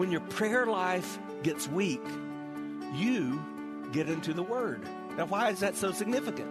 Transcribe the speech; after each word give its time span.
When 0.00 0.10
your 0.10 0.22
prayer 0.22 0.64
life 0.64 1.18
gets 1.42 1.68
weak, 1.68 2.00
you 2.94 3.38
get 3.92 4.08
into 4.08 4.32
the 4.32 4.42
Word. 4.42 4.82
Now, 5.18 5.26
why 5.26 5.50
is 5.50 5.60
that 5.60 5.76
so 5.76 5.92
significant? 5.92 6.48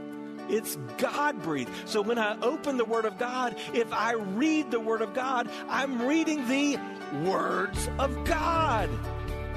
It's 0.52 0.77
God 0.99 1.41
breathed. 1.41 1.72
So 1.85 1.99
when 1.99 2.20
I 2.20 2.39
open 2.41 2.77
the 2.77 2.85
Word 2.85 3.05
of 3.05 3.17
God, 3.17 3.55
if 3.73 3.91
I 3.91 4.12
read 4.12 4.70
the 4.70 4.80
Word 4.80 5.02
of 5.02 5.16
God, 5.16 5.49
I'm 5.67 5.99
reading 5.99 6.48
the 6.48 6.77
words 7.27 7.89
of 7.98 8.23
God. 8.23 8.88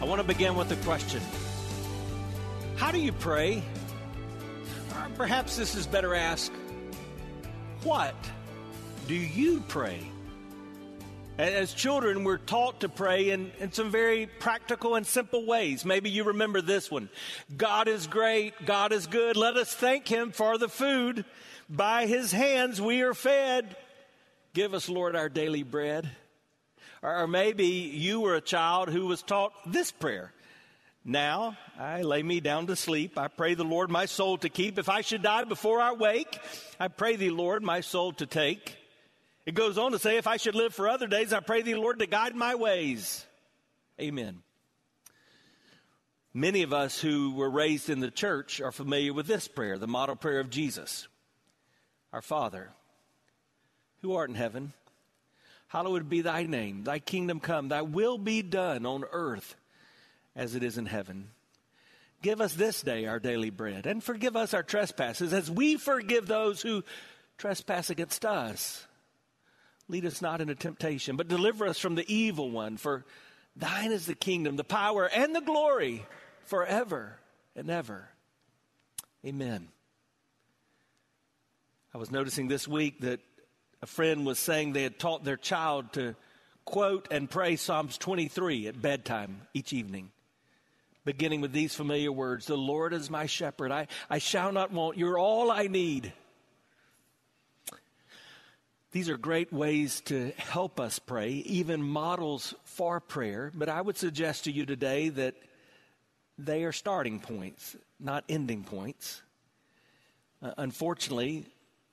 I 0.00 0.04
want 0.04 0.20
to 0.20 0.26
begin 0.26 0.56
with 0.56 0.70
a 0.72 0.76
question 0.84 1.22
How 2.76 2.90
do 2.90 2.98
you 2.98 3.12
pray? 3.12 3.62
Or 4.94 5.08
perhaps 5.16 5.56
this 5.56 5.74
is 5.74 5.86
better 5.86 6.14
asked 6.14 6.52
What 7.82 8.14
do 9.08 9.14
you 9.14 9.62
pray? 9.68 10.00
As 11.38 11.74
children, 11.74 12.24
we're 12.24 12.38
taught 12.38 12.80
to 12.80 12.88
pray 12.88 13.28
in, 13.28 13.52
in 13.60 13.70
some 13.70 13.90
very 13.90 14.26
practical 14.26 14.94
and 14.94 15.06
simple 15.06 15.44
ways. 15.44 15.84
Maybe 15.84 16.08
you 16.08 16.24
remember 16.24 16.60
this 16.60 16.90
one 16.90 17.08
God 17.56 17.88
is 17.88 18.06
great, 18.06 18.52
God 18.66 18.92
is 18.92 19.06
good. 19.06 19.36
Let 19.36 19.56
us 19.56 19.74
thank 19.74 20.08
Him 20.08 20.30
for 20.30 20.58
the 20.58 20.68
food. 20.68 21.24
By 21.70 22.06
His 22.06 22.32
hands 22.32 22.80
we 22.80 23.00
are 23.02 23.14
fed. 23.14 23.76
Give 24.52 24.74
us, 24.74 24.88
Lord, 24.88 25.16
our 25.16 25.28
daily 25.28 25.62
bread. 25.62 26.08
Or 27.06 27.28
maybe 27.28 27.66
you 27.66 28.20
were 28.20 28.34
a 28.34 28.40
child 28.40 28.88
who 28.88 29.06
was 29.06 29.22
taught 29.22 29.52
this 29.64 29.92
prayer. 29.92 30.32
Now 31.04 31.56
I 31.78 32.02
lay 32.02 32.20
me 32.20 32.40
down 32.40 32.66
to 32.66 32.74
sleep. 32.74 33.16
I 33.16 33.28
pray 33.28 33.54
the 33.54 33.62
Lord 33.62 33.92
my 33.92 34.06
soul 34.06 34.38
to 34.38 34.48
keep. 34.48 34.76
If 34.76 34.88
I 34.88 35.02
should 35.02 35.22
die 35.22 35.44
before 35.44 35.80
I 35.80 35.92
wake, 35.92 36.36
I 36.80 36.88
pray 36.88 37.14
thee, 37.14 37.30
Lord, 37.30 37.62
my 37.62 37.80
soul 37.80 38.12
to 38.14 38.26
take. 38.26 38.76
It 39.46 39.54
goes 39.54 39.78
on 39.78 39.92
to 39.92 40.00
say, 40.00 40.16
if 40.16 40.26
I 40.26 40.36
should 40.36 40.56
live 40.56 40.74
for 40.74 40.88
other 40.88 41.06
days, 41.06 41.32
I 41.32 41.38
pray 41.38 41.62
thee, 41.62 41.76
Lord, 41.76 42.00
to 42.00 42.06
guide 42.06 42.34
my 42.34 42.56
ways. 42.56 43.24
Amen. 44.00 44.42
Many 46.34 46.64
of 46.64 46.72
us 46.72 47.00
who 47.00 47.36
were 47.36 47.48
raised 47.48 47.88
in 47.88 48.00
the 48.00 48.10
church 48.10 48.60
are 48.60 48.72
familiar 48.72 49.12
with 49.12 49.28
this 49.28 49.46
prayer, 49.46 49.78
the 49.78 49.86
model 49.86 50.16
prayer 50.16 50.40
of 50.40 50.50
Jesus. 50.50 51.06
Our 52.12 52.20
Father, 52.20 52.70
who 54.02 54.16
art 54.16 54.28
in 54.28 54.34
heaven, 54.34 54.72
hallowed 55.68 56.08
be 56.08 56.22
thy 56.22 56.44
name. 56.44 56.84
Thy 56.84 56.98
kingdom 56.98 57.40
come, 57.40 57.68
thy 57.68 57.82
will 57.82 58.18
be 58.18 58.42
done 58.42 58.86
on 58.86 59.04
earth 59.12 59.56
as 60.34 60.54
it 60.54 60.62
is 60.62 60.78
in 60.78 60.86
heaven. 60.86 61.28
Give 62.22 62.40
us 62.40 62.54
this 62.54 62.82
day 62.82 63.06
our 63.06 63.18
daily 63.18 63.50
bread, 63.50 63.86
and 63.86 64.02
forgive 64.02 64.36
us 64.36 64.54
our 64.54 64.62
trespasses 64.62 65.32
as 65.32 65.50
we 65.50 65.76
forgive 65.76 66.26
those 66.26 66.62
who 66.62 66.82
trespass 67.38 67.90
against 67.90 68.24
us 68.24 68.86
Lead 69.88 70.04
us 70.04 70.20
not 70.20 70.40
into 70.40 70.54
temptation, 70.54 71.16
but 71.16 71.28
deliver 71.28 71.66
us 71.66 71.78
from 71.78 71.94
the 71.94 72.12
evil 72.12 72.50
one. 72.50 72.76
For 72.76 73.04
thine 73.54 73.92
is 73.92 74.06
the 74.06 74.14
kingdom, 74.14 74.56
the 74.56 74.64
power, 74.64 75.06
and 75.06 75.34
the 75.34 75.40
glory 75.40 76.04
forever 76.44 77.18
and 77.54 77.70
ever. 77.70 78.08
Amen. 79.24 79.68
I 81.94 81.98
was 81.98 82.10
noticing 82.10 82.48
this 82.48 82.66
week 82.66 83.00
that 83.00 83.20
a 83.86 83.88
friend 83.88 84.26
was 84.26 84.40
saying 84.40 84.72
they 84.72 84.82
had 84.82 84.98
taught 84.98 85.22
their 85.22 85.36
child 85.36 85.92
to 85.92 86.16
quote 86.64 87.06
and 87.12 87.30
pray 87.30 87.54
Psalms 87.54 87.96
23 87.98 88.66
at 88.66 88.82
bedtime 88.82 89.42
each 89.54 89.72
evening, 89.72 90.10
beginning 91.04 91.40
with 91.40 91.52
these 91.52 91.72
familiar 91.72 92.10
words 92.10 92.46
The 92.46 92.56
Lord 92.56 92.92
is 92.92 93.10
my 93.10 93.26
shepherd. 93.26 93.70
I, 93.70 93.86
I 94.10 94.18
shall 94.18 94.50
not 94.50 94.72
want. 94.72 94.98
You're 94.98 95.20
all 95.20 95.52
I 95.52 95.68
need. 95.68 96.12
These 98.90 99.08
are 99.08 99.16
great 99.16 99.52
ways 99.52 100.00
to 100.06 100.32
help 100.36 100.80
us 100.80 100.98
pray, 100.98 101.30
even 101.30 101.80
models 101.80 102.56
for 102.64 102.98
prayer. 102.98 103.52
But 103.54 103.68
I 103.68 103.80
would 103.80 103.96
suggest 103.96 104.44
to 104.44 104.50
you 104.50 104.66
today 104.66 105.10
that 105.10 105.36
they 106.36 106.64
are 106.64 106.72
starting 106.72 107.20
points, 107.20 107.76
not 108.00 108.24
ending 108.28 108.64
points. 108.64 109.22
Uh, 110.42 110.54
unfortunately, 110.56 111.46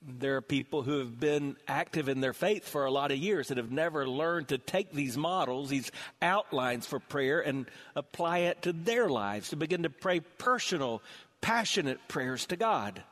there 0.07 0.35
are 0.35 0.41
people 0.41 0.81
who 0.81 0.99
have 0.99 1.19
been 1.19 1.55
active 1.67 2.09
in 2.09 2.21
their 2.21 2.33
faith 2.33 2.67
for 2.67 2.85
a 2.85 2.91
lot 2.91 3.11
of 3.11 3.17
years 3.17 3.47
that 3.47 3.57
have 3.57 3.71
never 3.71 4.07
learned 4.07 4.49
to 4.49 4.57
take 4.57 4.91
these 4.91 5.17
models, 5.17 5.69
these 5.69 5.91
outlines 6.21 6.85
for 6.85 6.99
prayer, 6.99 7.39
and 7.39 7.65
apply 7.95 8.39
it 8.39 8.61
to 8.63 8.73
their 8.73 9.09
lives, 9.09 9.49
to 9.49 9.55
begin 9.55 9.83
to 9.83 9.89
pray 9.89 10.19
personal, 10.19 11.01
passionate 11.41 11.99
prayers 12.07 12.45
to 12.47 12.55
God. 12.55 13.03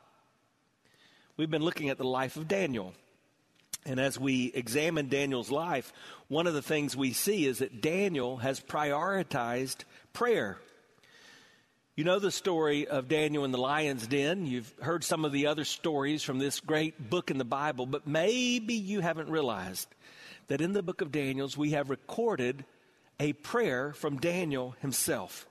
We've 1.37 1.49
been 1.49 1.63
looking 1.63 1.89
at 1.89 1.97
the 1.97 2.03
life 2.03 2.35
of 2.35 2.47
Daniel. 2.47 2.93
And 3.85 3.99
as 3.99 4.19
we 4.19 4.51
examine 4.53 5.09
Daniel's 5.09 5.49
life, 5.49 5.91
one 6.27 6.45
of 6.45 6.53
the 6.53 6.61
things 6.61 6.95
we 6.95 7.13
see 7.13 7.45
is 7.45 7.59
that 7.59 7.81
Daniel 7.81 8.37
has 8.37 8.59
prioritized 8.59 9.85
prayer. 10.13 10.59
You 11.97 12.05
know 12.05 12.19
the 12.19 12.31
story 12.31 12.87
of 12.87 13.09
Daniel 13.09 13.43
in 13.43 13.51
the 13.51 13.57
lion's 13.57 14.07
den. 14.07 14.45
You've 14.45 14.73
heard 14.81 15.03
some 15.03 15.25
of 15.25 15.33
the 15.33 15.47
other 15.47 15.65
stories 15.65 16.23
from 16.23 16.39
this 16.39 16.61
great 16.61 17.09
book 17.09 17.29
in 17.29 17.37
the 17.37 17.43
Bible, 17.43 17.85
but 17.85 18.07
maybe 18.07 18.75
you 18.75 19.01
haven't 19.01 19.29
realized 19.29 19.89
that 20.47 20.61
in 20.61 20.71
the 20.71 20.81
book 20.81 21.01
of 21.01 21.11
Daniel's 21.11 21.57
we 21.57 21.71
have 21.71 21.89
recorded 21.89 22.63
a 23.19 23.33
prayer 23.33 23.91
from 23.91 24.19
Daniel 24.19 24.73
himself. 24.79 25.45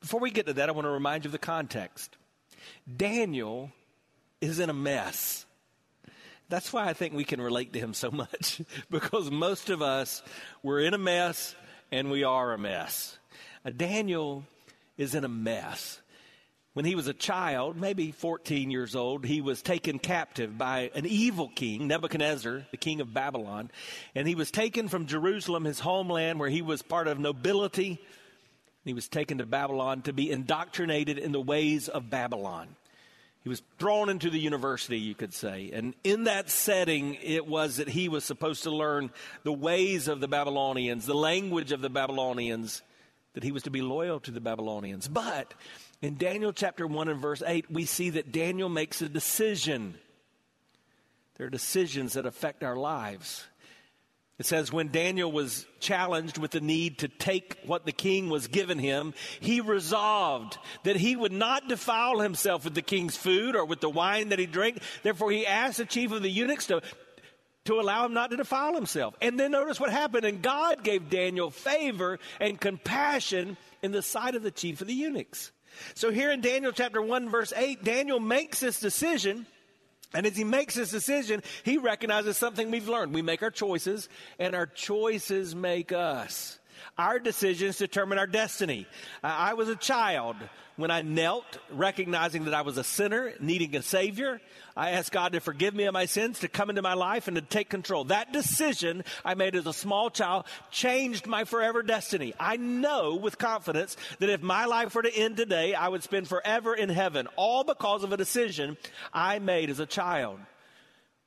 Before 0.00 0.20
we 0.20 0.30
get 0.30 0.46
to 0.46 0.52
that, 0.52 0.68
I 0.68 0.72
want 0.72 0.84
to 0.84 0.90
remind 0.90 1.24
you 1.24 1.28
of 1.28 1.32
the 1.32 1.38
context. 1.38 2.16
Daniel 2.96 3.72
is 4.40 4.60
in 4.60 4.70
a 4.70 4.74
mess. 4.74 5.44
That's 6.48 6.72
why 6.72 6.86
I 6.86 6.92
think 6.92 7.14
we 7.14 7.24
can 7.24 7.40
relate 7.40 7.72
to 7.72 7.80
him 7.80 7.94
so 7.94 8.12
much 8.12 8.62
because 8.90 9.28
most 9.28 9.70
of 9.70 9.82
us, 9.82 10.22
we're 10.62 10.82
in 10.82 10.94
a 10.94 10.98
mess 10.98 11.56
and 11.90 12.12
we 12.12 12.22
are 12.22 12.52
a 12.52 12.58
mess. 12.58 13.18
Daniel 13.76 14.44
is 14.98 15.14
in 15.14 15.24
a 15.24 15.28
mess. 15.28 16.00
When 16.74 16.84
he 16.84 16.94
was 16.94 17.08
a 17.08 17.14
child, 17.14 17.76
maybe 17.76 18.12
14 18.12 18.70
years 18.70 18.94
old, 18.94 19.24
he 19.24 19.40
was 19.40 19.62
taken 19.62 19.98
captive 19.98 20.56
by 20.56 20.90
an 20.94 21.06
evil 21.06 21.48
king, 21.48 21.88
Nebuchadnezzar, 21.88 22.66
the 22.70 22.76
king 22.76 23.00
of 23.00 23.12
Babylon. 23.12 23.70
And 24.14 24.28
he 24.28 24.34
was 24.34 24.50
taken 24.50 24.86
from 24.88 25.06
Jerusalem, 25.06 25.64
his 25.64 25.80
homeland, 25.80 26.38
where 26.38 26.50
he 26.50 26.62
was 26.62 26.82
part 26.82 27.08
of 27.08 27.18
nobility. 27.18 28.00
He 28.84 28.92
was 28.92 29.08
taken 29.08 29.38
to 29.38 29.46
Babylon 29.46 30.02
to 30.02 30.12
be 30.12 30.30
indoctrinated 30.30 31.18
in 31.18 31.32
the 31.32 31.40
ways 31.40 31.88
of 31.88 32.10
Babylon. 32.10 32.68
He 33.42 33.48
was 33.48 33.62
thrown 33.78 34.08
into 34.08 34.30
the 34.30 34.38
university, 34.38 34.98
you 34.98 35.14
could 35.14 35.32
say. 35.32 35.70
And 35.72 35.94
in 36.04 36.24
that 36.24 36.50
setting, 36.50 37.14
it 37.22 37.46
was 37.46 37.78
that 37.78 37.88
he 37.88 38.08
was 38.08 38.24
supposed 38.24 38.64
to 38.64 38.70
learn 38.70 39.10
the 39.42 39.52
ways 39.52 40.06
of 40.06 40.20
the 40.20 40.28
Babylonians, 40.28 41.06
the 41.06 41.14
language 41.14 41.72
of 41.72 41.80
the 41.80 41.90
Babylonians, 41.90 42.82
that 43.34 43.44
he 43.44 43.52
was 43.52 43.64
to 43.64 43.70
be 43.70 43.82
loyal 43.82 44.20
to 44.20 44.30
the 44.30 44.40
Babylonians. 44.40 45.08
But 45.08 45.54
in 46.02 46.16
Daniel 46.16 46.52
chapter 46.52 46.86
1 46.86 47.08
and 47.08 47.20
verse 47.20 47.42
8, 47.44 47.70
we 47.70 47.84
see 47.84 48.10
that 48.10 48.32
Daniel 48.32 48.68
makes 48.68 49.02
a 49.02 49.08
decision. 49.08 49.94
There 51.36 51.46
are 51.46 51.50
decisions 51.50 52.14
that 52.14 52.26
affect 52.26 52.64
our 52.64 52.76
lives. 52.76 53.46
It 54.38 54.46
says, 54.46 54.72
when 54.72 54.92
Daniel 54.92 55.32
was 55.32 55.66
challenged 55.80 56.38
with 56.38 56.52
the 56.52 56.60
need 56.60 56.98
to 56.98 57.08
take 57.08 57.58
what 57.66 57.84
the 57.84 57.92
king 57.92 58.30
was 58.30 58.46
given 58.46 58.78
him, 58.78 59.12
he 59.40 59.60
resolved 59.60 60.58
that 60.84 60.94
he 60.94 61.16
would 61.16 61.32
not 61.32 61.68
defile 61.68 62.20
himself 62.20 62.64
with 62.64 62.74
the 62.74 62.82
king's 62.82 63.16
food 63.16 63.56
or 63.56 63.64
with 63.64 63.80
the 63.80 63.90
wine 63.90 64.28
that 64.28 64.38
he 64.38 64.46
drank. 64.46 64.80
Therefore, 65.02 65.32
he 65.32 65.44
asked 65.44 65.78
the 65.78 65.84
chief 65.84 66.12
of 66.12 66.22
the 66.22 66.30
eunuchs 66.30 66.66
to, 66.66 66.82
to 67.68 67.80
allow 67.80 68.06
him 68.06 68.14
not 68.14 68.30
to 68.30 68.36
defile 68.38 68.74
himself. 68.74 69.14
And 69.20 69.38
then 69.38 69.50
notice 69.50 69.78
what 69.78 69.90
happened. 69.90 70.24
And 70.24 70.40
God 70.40 70.82
gave 70.82 71.10
Daniel 71.10 71.50
favor 71.50 72.18
and 72.40 72.58
compassion 72.58 73.58
in 73.82 73.92
the 73.92 74.00
sight 74.00 74.34
of 74.34 74.42
the 74.42 74.50
chief 74.50 74.80
of 74.80 74.86
the 74.86 74.94
eunuchs. 74.94 75.52
So 75.94 76.10
here 76.10 76.32
in 76.32 76.40
Daniel 76.40 76.72
chapter 76.72 77.02
1, 77.02 77.28
verse 77.28 77.52
8, 77.54 77.84
Daniel 77.84 78.20
makes 78.20 78.60
this 78.60 78.80
decision. 78.80 79.46
And 80.14 80.24
as 80.24 80.34
he 80.34 80.44
makes 80.44 80.76
this 80.76 80.90
decision, 80.90 81.42
he 81.62 81.76
recognizes 81.76 82.38
something 82.38 82.70
we've 82.70 82.88
learned. 82.88 83.12
We 83.12 83.20
make 83.20 83.42
our 83.42 83.50
choices, 83.50 84.08
and 84.38 84.54
our 84.54 84.66
choices 84.66 85.54
make 85.54 85.92
us. 85.92 86.58
Our 86.96 87.18
decisions 87.18 87.76
determine 87.76 88.18
our 88.18 88.26
destiny. 88.26 88.86
I 89.22 89.52
was 89.52 89.68
a 89.68 89.76
child 89.76 90.36
when 90.78 90.92
I 90.92 91.02
knelt, 91.02 91.58
recognizing 91.72 92.44
that 92.44 92.54
I 92.54 92.62
was 92.62 92.78
a 92.78 92.84
sinner, 92.84 93.32
needing 93.40 93.74
a 93.74 93.82
Savior. 93.82 94.40
I 94.76 94.92
asked 94.92 95.10
God 95.10 95.32
to 95.32 95.40
forgive 95.40 95.74
me 95.74 95.84
of 95.84 95.92
my 95.92 96.06
sins, 96.06 96.38
to 96.38 96.48
come 96.48 96.70
into 96.70 96.82
my 96.82 96.94
life, 96.94 97.26
and 97.26 97.34
to 97.34 97.42
take 97.42 97.68
control. 97.68 98.04
That 98.04 98.32
decision 98.32 99.02
I 99.24 99.34
made 99.34 99.56
as 99.56 99.66
a 99.66 99.72
small 99.72 100.08
child 100.08 100.46
changed 100.70 101.26
my 101.26 101.42
forever 101.42 101.82
destiny. 101.82 102.32
I 102.38 102.58
know 102.58 103.16
with 103.16 103.38
confidence 103.38 103.96
that 104.20 104.30
if 104.30 104.40
my 104.40 104.66
life 104.66 104.94
were 104.94 105.02
to 105.02 105.12
end 105.12 105.36
today, 105.36 105.74
I 105.74 105.88
would 105.88 106.04
spend 106.04 106.28
forever 106.28 106.76
in 106.76 106.90
heaven, 106.90 107.26
all 107.34 107.64
because 107.64 108.04
of 108.04 108.12
a 108.12 108.16
decision 108.16 108.76
I 109.12 109.40
made 109.40 109.70
as 109.70 109.80
a 109.80 109.86
child. 109.86 110.38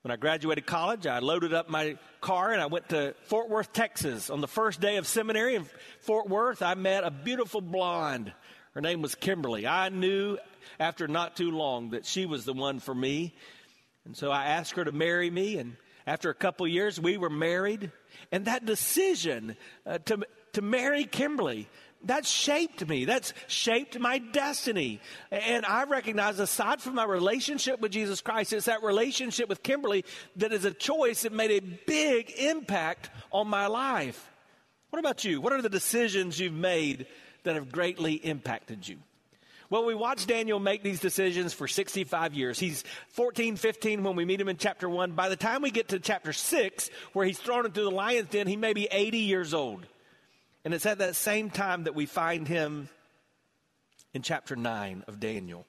When 0.04 0.12
I 0.12 0.16
graduated 0.16 0.66
college, 0.66 1.06
I 1.06 1.20
loaded 1.20 1.54
up 1.54 1.70
my 1.70 1.98
car 2.22 2.54
and 2.54 2.62
I 2.62 2.68
went 2.68 2.90
to 2.90 3.14
Fort 3.26 3.50
Worth, 3.50 3.72
Texas. 3.72 4.30
On 4.32 4.40
the 4.42 4.48
first 4.48 4.80
day 4.80 4.96
of 4.96 5.06
seminary 5.06 5.56
in 5.56 5.68
Fort 6.00 6.28
Worth, 6.28 6.64
I 6.64 6.74
met 6.74 7.04
a 7.04 7.12
beautiful 7.12 7.62
blonde. 7.62 8.32
Her 8.72 8.82
name 8.82 9.02
was 9.02 9.16
Kimberly. 9.16 9.68
I 9.68 9.90
knew 9.90 10.38
after 10.80 11.08
not 11.08 11.36
too 11.36 11.52
long 11.52 11.92
that 11.92 12.06
she 12.06 12.26
was 12.26 12.46
the 12.46 12.54
one 12.54 12.80
for 12.80 12.96
me. 12.96 13.34
And 14.06 14.16
so 14.16 14.32
I 14.32 14.46
asked 14.46 14.72
her 14.74 14.86
to 14.86 14.92
marry 14.92 15.30
me. 15.30 15.58
And 15.58 15.76
after 16.08 16.30
a 16.30 16.36
couple 16.36 16.68
years, 16.68 17.00
we 17.00 17.18
were 17.18 17.30
married. 17.30 17.92
And 18.32 18.46
that 18.46 18.66
decision 18.66 19.58
uh, 19.86 20.00
to, 20.06 20.20
to 20.54 20.62
marry 20.62 21.04
Kimberly 21.04 21.68
that 22.06 22.26
shaped 22.26 22.88
me. 22.88 23.06
That's 23.06 23.34
shaped 23.48 24.00
my 24.00 24.18
destiny. 24.18 25.00
And 25.30 25.66
I 25.66 25.84
recognize, 25.84 26.40
aside 26.40 26.82
from 26.82 26.96
my 26.96 27.06
relationship 27.06 27.80
with 27.80 27.92
Jesus 27.92 28.22
Christ, 28.22 28.54
it's 28.54 28.66
that 28.66 28.84
relationship 28.84 29.48
with 29.50 29.62
Kimberly 29.62 30.06
that 30.38 30.52
is 30.52 30.66
a 30.66 30.72
choice 30.72 31.24
that 31.24 31.34
made 31.34 31.52
a 31.52 31.60
big 31.60 32.32
impact 32.38 33.10
on 33.32 33.48
my 33.48 33.68
life. 33.68 34.30
What 34.90 35.00
about 35.00 35.24
you? 35.24 35.42
What 35.42 35.54
are 35.54 35.62
the 35.62 35.70
decisions 35.70 36.40
you've 36.40 36.54
made 36.54 37.06
that 37.44 37.56
have 37.56 37.72
greatly 37.72 38.14
impacted 38.14 38.88
you? 38.88 38.98
Well, 39.70 39.86
we 39.86 39.96
watch 39.96 40.28
Daniel 40.28 40.60
make 40.60 40.84
these 40.84 41.00
decisions 41.00 41.54
for 41.54 41.66
65 41.66 42.34
years. 42.34 42.60
He's 42.60 42.84
14, 43.14 43.56
15 43.56 44.04
when 44.04 44.18
we 44.18 44.26
meet 44.26 44.42
him 44.42 44.50
in 44.50 44.58
chapter 44.58 44.90
1. 44.90 45.14
By 45.14 45.30
the 45.30 45.38
time 45.38 45.62
we 45.62 45.72
get 45.72 45.88
to 45.90 46.00
chapter 46.00 46.34
6, 46.34 46.90
where 47.14 47.26
he's 47.26 47.40
thrown 47.40 47.66
into 47.66 47.82
the 47.82 47.90
lion's 47.90 48.28
den, 48.28 48.48
he 48.48 48.58
may 48.58 48.74
be 48.74 48.90
80 48.92 49.20
years 49.20 49.54
old. 49.54 49.86
And 50.66 50.74
it's 50.74 50.86
at 50.86 50.98
that 50.98 51.16
same 51.16 51.50
time 51.50 51.86
that 51.86 51.96
we 51.96 52.06
find 52.06 52.50
him 52.50 52.90
in 54.14 54.24
chapter 54.24 54.58
9 54.58 55.06
of 55.08 55.22
Daniel. 55.22 55.66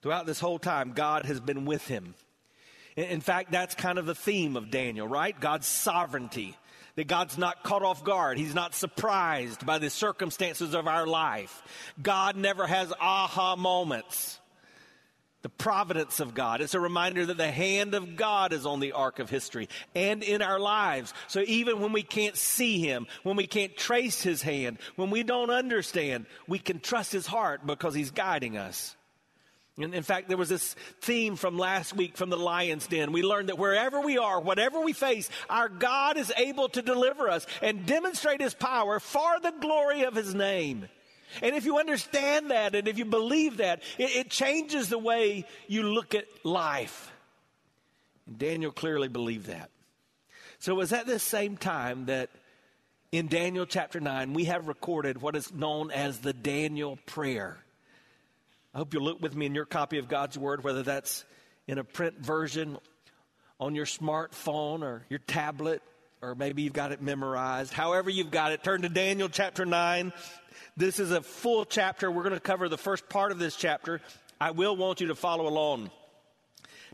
Throughout 0.00 0.26
this 0.26 0.38
whole 0.38 0.60
time, 0.60 0.92
God 0.92 1.26
has 1.26 1.40
been 1.40 1.64
with 1.64 1.88
him. 1.88 2.14
In 2.96 3.20
fact, 3.20 3.50
that's 3.50 3.74
kind 3.74 3.98
of 3.98 4.06
the 4.06 4.14
theme 4.14 4.56
of 4.56 4.70
Daniel, 4.70 5.08
right? 5.08 5.38
God's 5.38 5.66
sovereignty. 5.66 6.56
That 6.96 7.06
God's 7.06 7.38
not 7.38 7.62
caught 7.62 7.82
off 7.82 8.02
guard. 8.04 8.38
He's 8.38 8.54
not 8.54 8.74
surprised 8.74 9.64
by 9.64 9.78
the 9.78 9.90
circumstances 9.90 10.74
of 10.74 10.88
our 10.88 11.06
life. 11.06 11.62
God 12.02 12.36
never 12.36 12.66
has 12.66 12.92
aha 13.00 13.54
moments 13.56 14.40
the 15.46 15.50
providence 15.50 16.18
of 16.18 16.34
God. 16.34 16.60
It's 16.60 16.74
a 16.74 16.80
reminder 16.80 17.24
that 17.24 17.36
the 17.36 17.52
hand 17.52 17.94
of 17.94 18.16
God 18.16 18.52
is 18.52 18.66
on 18.66 18.80
the 18.80 18.90
arc 18.90 19.20
of 19.20 19.30
history 19.30 19.68
and 19.94 20.24
in 20.24 20.42
our 20.42 20.58
lives. 20.58 21.14
So 21.28 21.40
even 21.46 21.78
when 21.78 21.92
we 21.92 22.02
can't 22.02 22.36
see 22.36 22.80
Him, 22.80 23.06
when 23.22 23.36
we 23.36 23.46
can't 23.46 23.76
trace 23.76 24.20
His 24.20 24.42
hand, 24.42 24.78
when 24.96 25.10
we 25.10 25.22
don't 25.22 25.50
understand, 25.50 26.26
we 26.48 26.58
can 26.58 26.80
trust 26.80 27.12
His 27.12 27.28
heart 27.28 27.64
because 27.64 27.94
He's 27.94 28.10
guiding 28.10 28.56
us. 28.56 28.96
And 29.78 29.94
in 29.94 30.02
fact, 30.02 30.28
there 30.28 30.38
was 30.38 30.48
this 30.48 30.74
theme 31.02 31.36
from 31.36 31.58
last 31.58 31.94
week 31.94 32.16
from 32.16 32.30
the 32.30 32.36
lion's 32.36 32.86
den. 32.86 33.12
We 33.12 33.22
learned 33.22 33.50
that 33.50 33.58
wherever 33.58 34.00
we 34.00 34.16
are, 34.16 34.40
whatever 34.40 34.80
we 34.80 34.94
face, 34.94 35.28
our 35.50 35.68
God 35.68 36.16
is 36.16 36.32
able 36.36 36.70
to 36.70 36.80
deliver 36.80 37.28
us 37.28 37.46
and 37.60 37.84
demonstrate 37.84 38.40
His 38.40 38.54
power 38.54 38.98
for 39.00 39.38
the 39.42 39.52
glory 39.60 40.04
of 40.04 40.14
His 40.14 40.34
name. 40.34 40.88
And 41.42 41.54
if 41.54 41.66
you 41.66 41.78
understand 41.78 42.50
that 42.50 42.74
and 42.74 42.88
if 42.88 42.96
you 42.96 43.04
believe 43.04 43.58
that, 43.58 43.82
it, 43.98 44.16
it 44.16 44.30
changes 44.30 44.88
the 44.88 44.98
way 44.98 45.44
you 45.68 45.82
look 45.82 46.14
at 46.14 46.24
life. 46.42 47.12
And 48.26 48.38
Daniel 48.38 48.72
clearly 48.72 49.08
believed 49.08 49.46
that. 49.46 49.70
So 50.58 50.72
it 50.72 50.76
was 50.76 50.92
at 50.94 51.06
this 51.06 51.22
same 51.22 51.58
time 51.58 52.06
that 52.06 52.30
in 53.12 53.28
Daniel 53.28 53.66
chapter 53.66 54.00
9, 54.00 54.32
we 54.32 54.44
have 54.44 54.68
recorded 54.68 55.20
what 55.20 55.36
is 55.36 55.52
known 55.52 55.90
as 55.90 56.18
the 56.18 56.32
Daniel 56.32 56.98
prayer. 57.04 57.58
I 58.76 58.78
hope 58.78 58.92
you'll 58.92 59.04
look 59.04 59.22
with 59.22 59.34
me 59.34 59.46
in 59.46 59.54
your 59.54 59.64
copy 59.64 59.96
of 59.96 60.06
God's 60.06 60.36
Word, 60.36 60.62
whether 60.62 60.82
that's 60.82 61.24
in 61.66 61.78
a 61.78 61.82
print 61.82 62.18
version 62.18 62.76
on 63.58 63.74
your 63.74 63.86
smartphone 63.86 64.82
or 64.82 65.06
your 65.08 65.18
tablet, 65.20 65.80
or 66.20 66.34
maybe 66.34 66.60
you've 66.60 66.74
got 66.74 66.92
it 66.92 67.00
memorized. 67.00 67.72
However, 67.72 68.10
you've 68.10 68.30
got 68.30 68.52
it, 68.52 68.62
turn 68.62 68.82
to 68.82 68.90
Daniel 68.90 69.30
chapter 69.30 69.64
9. 69.64 70.12
This 70.76 71.00
is 71.00 71.10
a 71.10 71.22
full 71.22 71.64
chapter. 71.64 72.10
We're 72.10 72.24
going 72.24 72.34
to 72.34 72.40
cover 72.40 72.68
the 72.68 72.76
first 72.76 73.08
part 73.08 73.32
of 73.32 73.38
this 73.38 73.56
chapter. 73.56 74.02
I 74.38 74.50
will 74.50 74.76
want 74.76 75.00
you 75.00 75.06
to 75.06 75.14
follow 75.14 75.48
along. 75.48 75.90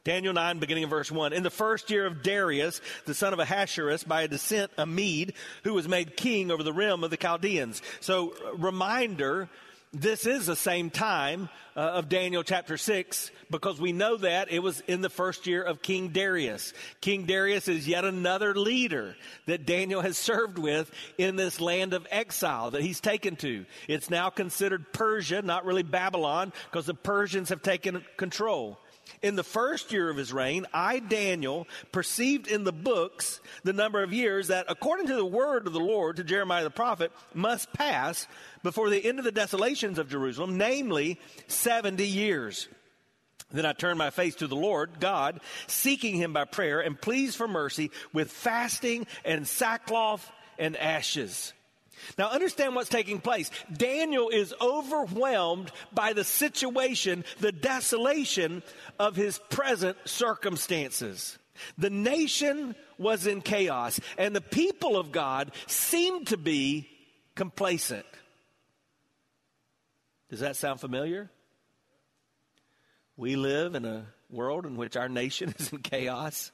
Daniel 0.05 0.35
9, 0.35 0.61
beginning 0.61 0.85
of 0.85 0.91
verse 0.91 1.11
1. 1.11 1.33
In 1.33 1.43
the 1.43 1.51
first 1.51 1.91
year 1.91 2.07
of 2.07 2.23
Darius, 2.23 2.81
the 3.07 3.15
son 3.15 3.33
of 3.33 3.41
Ahasuerus, 3.41 4.05
by 4.05 4.23
a 4.23 4.29
descent, 4.29 4.71
a 4.79 4.87
Mede, 4.87 5.33
who 5.65 5.75
was 5.75 5.89
made 5.89 6.17
king 6.17 6.53
over 6.53 6.63
the 6.63 6.73
realm 6.73 7.03
of 7.03 7.11
the 7.11 7.17
Chaldeans. 7.17 7.83
So, 7.99 8.35
reminder 8.57 9.49
this 9.93 10.27
is 10.27 10.47
the 10.47 10.57
same 10.57 10.89
time 10.89 11.51
uh, 11.77 11.81
of 11.81 12.09
Daniel 12.09 12.43
chapter 12.43 12.79
6 12.79 13.31
because 13.51 13.79
we 13.79 13.93
know 13.93 14.17
that 14.17 14.51
it 14.51 14.61
was 14.61 14.81
in 14.89 15.03
the 15.03 15.11
first 15.11 15.47
year 15.47 15.63
of 15.63 15.83
King 15.83 16.09
Darius. 16.09 16.73
King 17.03 17.27
Darius 17.27 17.69
is 17.69 17.87
yet 17.87 18.07
another 18.07 18.55
leader 18.55 19.15
that 19.47 19.67
Daniel 19.67 20.01
has 20.01 20.17
served 20.17 20.59
with 20.59 20.91
in 21.19 21.37
this 21.37 21.61
land 21.61 21.93
of 21.93 22.07
exile 22.11 22.71
that 22.71 22.83
he's 22.83 23.01
taken 23.01 23.37
to. 23.37 23.67
It's 23.87 24.09
now 24.09 24.31
considered 24.31 24.95
Persia, 24.95 25.43
not 25.43 25.67
really 25.67 25.83
Babylon, 25.83 26.55
because 26.71 26.87
the 26.87 26.95
Persians 26.95 27.51
have 27.51 27.63
taken 27.63 28.03
control. 28.17 28.79
In 29.23 29.37
the 29.37 29.45
first 29.45 29.93
year 29.93 30.11
of 30.11 30.17
his 30.17 30.33
reign, 30.33 30.67
I, 30.75 30.99
Daniel, 30.99 31.69
perceived 31.93 32.49
in 32.49 32.65
the 32.65 32.73
books 32.73 33.41
the 33.63 33.73
number 33.73 34.03
of 34.03 34.13
years 34.13 34.49
that, 34.49 34.67
according 34.69 35.07
to 35.07 35.15
the 35.15 35.25
word 35.25 35.69
of 35.69 35.73
the 35.73 35.79
Lord 35.79 36.17
to 36.17 36.25
Jeremiah 36.25 36.65
the 36.65 36.71
prophet, 36.71 37.13
must 37.33 37.73
pass 37.73 38.27
before 38.65 38.91
the 38.91 39.05
end 39.05 39.21
of 39.21 39.25
the 39.25 39.31
desolations 39.31 39.99
of 39.99 40.11
Jerusalem, 40.11 40.59
namely 40.59 41.21
70 41.47 42.05
years. 42.05 42.69
Then 43.53 43.65
I 43.65 43.75
turned 43.75 43.99
my 43.99 44.11
face 44.11 44.35
to 44.37 44.49
the 44.49 44.57
Lord 44.57 44.99
God, 44.99 45.41
seeking 45.69 46.17
him 46.17 46.33
by 46.33 46.45
prayer 46.45 46.81
and 46.81 47.01
pleas 47.01 47.37
for 47.37 47.47
mercy 47.47 47.93
with 48.13 48.31
fasting 48.31 49.07
and 49.25 49.47
sackcloth 49.47 50.29
and 50.59 50.77
ashes. 50.77 51.53
Now 52.19 52.29
understand 52.29 52.75
what's 52.75 52.89
taking 52.89 53.21
place. 53.21 53.51
Daniel 53.73 54.29
is 54.29 54.55
overwhelmed 54.61 55.71
by 55.93 56.13
the 56.13 56.25
situation, 56.25 57.25
the 57.41 57.53
desolation 57.53 58.63
of 58.99 59.17
his 59.17 59.39
present 59.51 59.97
circumstances. 60.05 61.39
The 61.79 61.91
nation 61.91 62.75
was 62.99 63.27
in 63.27 63.41
chaos 63.43 64.01
and 64.17 64.35
the 64.35 64.41
people 64.41 64.97
of 64.97 65.13
God 65.13 65.53
seemed 65.67 66.29
to 66.29 66.37
be 66.37 66.89
complacent. 67.35 68.07
Does 70.31 70.41
that 70.41 70.57
sound 70.57 70.81
familiar? 70.81 71.31
We 73.17 73.37
live 73.37 73.75
in 73.75 73.85
a 73.85 74.07
world 74.31 74.65
in 74.65 74.77
which 74.77 74.97
our 74.97 75.09
nation 75.09 75.55
is 75.59 75.73
in 75.73 75.79
chaos. 75.81 76.51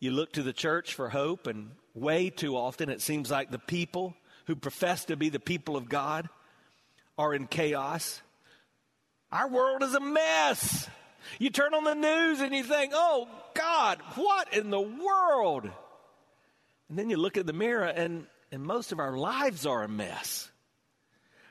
You 0.00 0.12
look 0.12 0.34
to 0.34 0.42
the 0.42 0.52
church 0.52 0.94
for 0.94 1.08
hope, 1.08 1.46
and 1.46 1.70
way 1.94 2.30
too 2.30 2.56
often 2.56 2.88
it 2.90 3.00
seems 3.00 3.30
like 3.30 3.50
the 3.50 3.58
people 3.58 4.14
who 4.48 4.56
profess 4.56 5.04
to 5.04 5.16
be 5.16 5.28
the 5.28 5.38
people 5.38 5.76
of 5.76 5.88
God 5.88 6.28
are 7.18 7.34
in 7.34 7.46
chaos. 7.46 8.20
Our 9.30 9.46
world 9.46 9.82
is 9.82 9.94
a 9.94 10.00
mess. 10.00 10.88
You 11.38 11.50
turn 11.50 11.74
on 11.74 11.84
the 11.84 11.94
news 11.94 12.40
and 12.40 12.54
you 12.54 12.64
think, 12.64 12.92
oh 12.94 13.28
God, 13.54 13.98
what 14.14 14.54
in 14.54 14.70
the 14.70 14.80
world? 14.80 15.70
And 16.88 16.98
then 16.98 17.10
you 17.10 17.18
look 17.18 17.36
at 17.36 17.46
the 17.46 17.52
mirror 17.52 17.84
and, 17.84 18.26
and 18.50 18.62
most 18.62 18.90
of 18.90 19.00
our 19.00 19.18
lives 19.18 19.66
are 19.66 19.82
a 19.84 19.88
mess. 19.88 20.50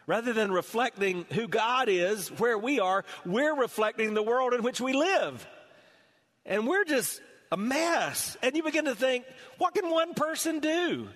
Rather 0.08 0.34
than 0.34 0.52
reflecting 0.52 1.28
who 1.34 1.48
God 1.48 1.90
is, 1.90 2.30
where 2.30 2.58
we 2.58 2.80
are, 2.80 3.06
we're 3.28 3.56
reflecting 3.56 4.16
the 4.16 4.24
world 4.24 4.56
in 4.56 4.64
which 4.64 4.82
we 4.82 4.94
live. 4.94 5.46
And 6.48 6.66
we're 6.66 6.86
just 6.86 7.22
a 7.52 7.58
mess. 7.58 8.38
And 8.42 8.56
you 8.56 8.64
begin 8.64 8.86
to 8.86 8.96
think, 8.96 9.24
what 9.60 9.76
can 9.76 9.88
one 9.88 10.16
person 10.16 10.62
do? 10.62 11.10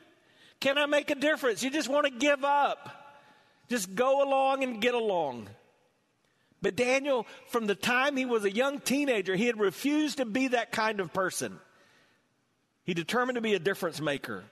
Can 0.61 0.77
I 0.77 0.85
make 0.85 1.09
a 1.09 1.15
difference? 1.15 1.61
You 1.63 1.71
just 1.71 1.89
want 1.89 2.05
to 2.05 2.11
give 2.11 2.45
up. 2.45 3.17
Just 3.67 3.93
go 3.93 4.23
along 4.23 4.63
and 4.63 4.79
get 4.81 4.93
along. 4.93 5.47
But 6.61 6.75
Daniel, 6.75 7.25
from 7.47 7.65
the 7.65 7.75
time 7.75 8.15
he 8.15 8.25
was 8.25 8.45
a 8.45 8.51
young 8.51 8.79
teenager, 8.79 9.35
he 9.35 9.47
had 9.47 9.59
refused 9.59 10.17
to 10.17 10.25
be 10.25 10.49
that 10.49 10.71
kind 10.71 10.99
of 10.99 11.11
person. 11.11 11.59
He 12.83 12.93
determined 12.93 13.35
to 13.35 13.41
be 13.41 13.55
a 13.55 13.59
difference 13.59 13.99
maker. 13.99 14.43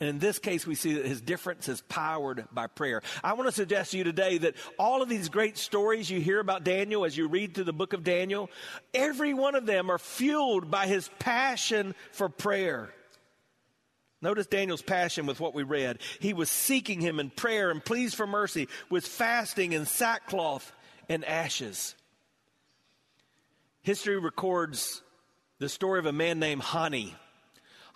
And 0.00 0.08
in 0.08 0.18
this 0.18 0.38
case, 0.38 0.66
we 0.66 0.74
see 0.74 0.94
that 0.94 1.06
his 1.06 1.20
difference 1.20 1.68
is 1.68 1.80
powered 1.82 2.46
by 2.52 2.68
prayer. 2.68 3.02
I 3.22 3.32
want 3.34 3.48
to 3.48 3.52
suggest 3.52 3.92
to 3.92 3.98
you 3.98 4.04
today 4.04 4.38
that 4.38 4.54
all 4.78 5.02
of 5.02 5.08
these 5.08 5.28
great 5.28 5.58
stories 5.58 6.08
you 6.08 6.20
hear 6.20 6.38
about 6.40 6.64
Daniel 6.64 7.04
as 7.04 7.16
you 7.16 7.28
read 7.28 7.54
through 7.54 7.64
the 7.64 7.72
book 7.72 7.92
of 7.92 8.04
Daniel, 8.04 8.48
every 8.94 9.34
one 9.34 9.54
of 9.54 9.66
them 9.66 9.90
are 9.90 9.98
fueled 9.98 10.70
by 10.70 10.86
his 10.86 11.10
passion 11.18 11.94
for 12.12 12.28
prayer. 12.28 12.90
Notice 14.20 14.46
Daniel's 14.46 14.82
passion 14.82 15.26
with 15.26 15.38
what 15.38 15.54
we 15.54 15.62
read. 15.62 15.98
He 16.20 16.32
was 16.32 16.50
seeking 16.50 17.00
him 17.00 17.20
in 17.20 17.30
prayer 17.30 17.70
and 17.70 17.84
pleas 17.84 18.14
for 18.14 18.26
mercy, 18.26 18.68
with 18.90 19.06
fasting 19.06 19.74
and 19.74 19.86
sackcloth 19.86 20.72
and 21.08 21.24
ashes. 21.24 21.94
History 23.82 24.18
records 24.18 25.02
the 25.60 25.68
story 25.68 25.98
of 25.98 26.06
a 26.06 26.12
man 26.12 26.38
named 26.38 26.62
Hani. 26.62 27.14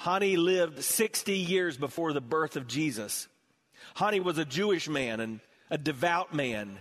Hani 0.01 0.37
lived 0.37 0.83
60 0.83 1.37
years 1.37 1.77
before 1.77 2.13
the 2.13 2.21
birth 2.21 2.57
of 2.57 2.67
Jesus. 2.67 3.29
Hani 3.97 4.23
was 4.23 4.39
a 4.39 4.45
Jewish 4.45 4.89
man 4.89 5.21
and 5.21 5.41
a 5.71 5.79
devout 5.79 6.35
man. 6.35 6.79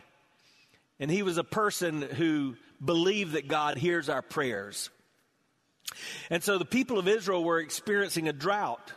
And 0.99 1.09
he 1.09 1.23
was 1.23 1.37
a 1.37 1.43
person 1.43 2.01
who 2.01 2.55
believed 2.83 3.33
that 3.33 3.47
God 3.47 3.77
hears 3.77 4.07
our 4.07 4.21
prayers. 4.21 4.89
And 6.29 6.43
so 6.43 6.57
the 6.57 6.65
people 6.65 6.99
of 6.99 7.07
Israel 7.07 7.43
were 7.43 7.59
experiencing 7.59 8.27
a 8.27 8.33
drought. 8.33 8.93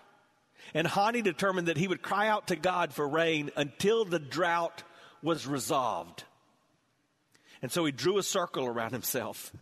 And 0.74 0.88
Hani 0.88 1.22
determined 1.22 1.68
that 1.68 1.76
he 1.76 1.86
would 1.86 2.02
cry 2.02 2.28
out 2.28 2.48
to 2.48 2.56
God 2.56 2.92
for 2.92 3.08
rain 3.08 3.50
until 3.56 4.04
the 4.04 4.18
drought 4.18 4.82
was 5.22 5.46
resolved. 5.46 6.24
And 7.62 7.70
so 7.70 7.84
he 7.84 7.92
drew 7.92 8.18
a 8.18 8.22
circle 8.22 8.66
around 8.66 8.92
himself. 8.92 9.52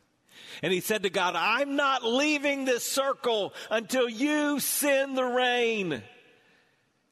And 0.63 0.73
he 0.73 0.81
said 0.81 1.03
to 1.03 1.11
God, 1.11 1.37
I'm 1.37 1.77
not 1.77 2.03
leaving 2.03 2.65
this 2.65 2.83
circle 2.83 3.53
until 3.71 4.09
you 4.09 4.59
send 4.59 5.17
the 5.17 5.25
rain. 5.25 6.03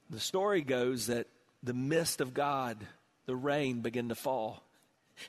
The 0.09 0.21
story 0.21 0.62
goes 0.62 1.07
that 1.07 1.28
the 1.62 1.75
mist 1.75 2.21
of 2.21 2.35
God, 2.35 2.78
the 3.26 3.37
rain, 3.37 3.83
began 3.83 4.09
to 4.09 4.14
fall. 4.14 4.64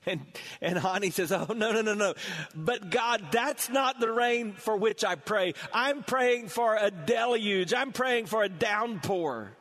And, 0.06 0.22
and 0.62 0.78
Hani 0.78 1.12
says, 1.12 1.32
Oh, 1.32 1.48
no, 1.56 1.72
no, 1.72 1.82
no, 1.82 1.94
no. 1.94 2.14
But 2.56 2.90
God, 2.90 3.28
that's 3.32 3.70
not 3.70 4.00
the 4.00 4.12
rain 4.12 4.54
for 4.54 4.76
which 4.76 5.04
I 5.04 5.16
pray. 5.16 5.54
I'm 5.74 6.04
praying 6.04 6.48
for 6.48 6.76
a 6.76 6.92
deluge. 6.92 7.74
I'm 7.74 7.92
praying 7.92 8.28
for 8.28 8.44
a 8.44 8.50
downpour. 8.50 9.52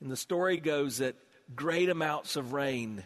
And 0.00 0.10
the 0.10 0.16
story 0.16 0.58
goes 0.58 0.98
that 0.98 1.16
great 1.54 1.88
amounts 1.88 2.36
of 2.36 2.52
rain 2.52 3.04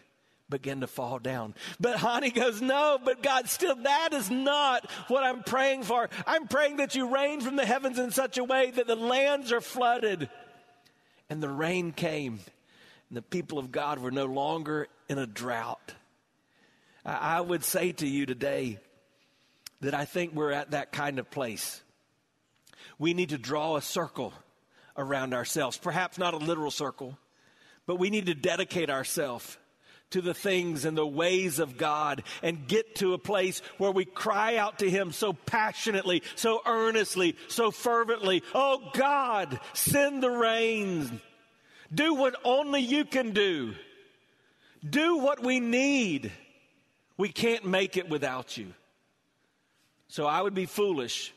begin 0.49 0.81
to 0.81 0.87
fall 0.87 1.19
down. 1.19 1.53
But 1.79 1.97
Hani 1.97 2.33
goes, 2.33 2.61
No, 2.61 2.99
but 3.03 3.21
God, 3.21 3.47
still, 3.47 3.75
that 3.75 4.09
is 4.13 4.29
not 4.29 4.89
what 5.07 5.23
I'm 5.23 5.43
praying 5.43 5.83
for. 5.83 6.09
I'm 6.25 6.47
praying 6.47 6.77
that 6.77 6.95
you 6.95 7.13
rain 7.13 7.41
from 7.41 7.55
the 7.55 7.65
heavens 7.65 7.99
in 7.99 8.11
such 8.11 8.37
a 8.37 8.43
way 8.43 8.71
that 8.71 8.87
the 8.87 8.95
lands 8.95 9.51
are 9.51 9.61
flooded. 9.61 10.29
And 11.29 11.43
the 11.43 11.49
rain 11.49 11.91
came, 11.91 12.39
and 13.09 13.17
the 13.17 13.21
people 13.21 13.59
of 13.59 13.71
God 13.71 13.99
were 13.99 14.11
no 14.11 14.25
longer 14.25 14.87
in 15.07 15.19
a 15.19 15.27
drought. 15.27 15.93
I 17.05 17.41
would 17.41 17.63
say 17.63 17.91
to 17.93 18.07
you 18.07 18.25
today 18.25 18.79
that 19.81 19.93
I 19.93 20.05
think 20.05 20.33
we're 20.33 20.51
at 20.51 20.71
that 20.71 20.91
kind 20.91 21.19
of 21.19 21.31
place. 21.31 21.81
We 22.97 23.13
need 23.13 23.29
to 23.29 23.37
draw 23.37 23.77
a 23.77 23.81
circle 23.81 24.33
around 24.97 25.33
ourselves, 25.33 25.77
perhaps 25.77 26.17
not 26.17 26.33
a 26.33 26.37
literal 26.37 26.71
circle, 26.71 27.17
but 27.85 27.95
we 27.95 28.09
need 28.09 28.25
to 28.25 28.35
dedicate 28.35 28.89
ourselves 28.89 29.57
to 30.11 30.21
the 30.21 30.33
things 30.33 30.85
and 30.85 30.97
the 30.97 31.05
ways 31.05 31.59
of 31.59 31.77
God 31.77 32.23
and 32.41 32.67
get 32.67 32.95
to 32.95 33.13
a 33.13 33.19
place 33.19 33.61
where 33.77 33.91
we 33.91 34.05
cry 34.05 34.57
out 34.57 34.79
to 34.79 34.89
Him 34.89 35.11
so 35.11 35.33
passionately, 35.33 36.23
so 36.35 36.61
earnestly, 36.65 37.35
so 37.47 37.71
fervently. 37.71 38.43
Oh 38.53 38.89
God, 38.93 39.59
send 39.73 40.23
the 40.23 40.31
rain. 40.31 41.21
Do 41.93 42.15
what 42.15 42.35
only 42.43 42.81
you 42.81 43.05
can 43.05 43.31
do. 43.31 43.73
Do 44.87 45.17
what 45.17 45.43
we 45.43 45.59
need. 45.59 46.31
We 47.19 47.27
can't 47.27 47.65
make 47.65 47.97
it 47.97 48.07
without 48.07 48.55
you. 48.55 48.73
So 50.07 50.25
I 50.25 50.41
would 50.41 50.53
be 50.53 50.65
foolish 50.65 51.33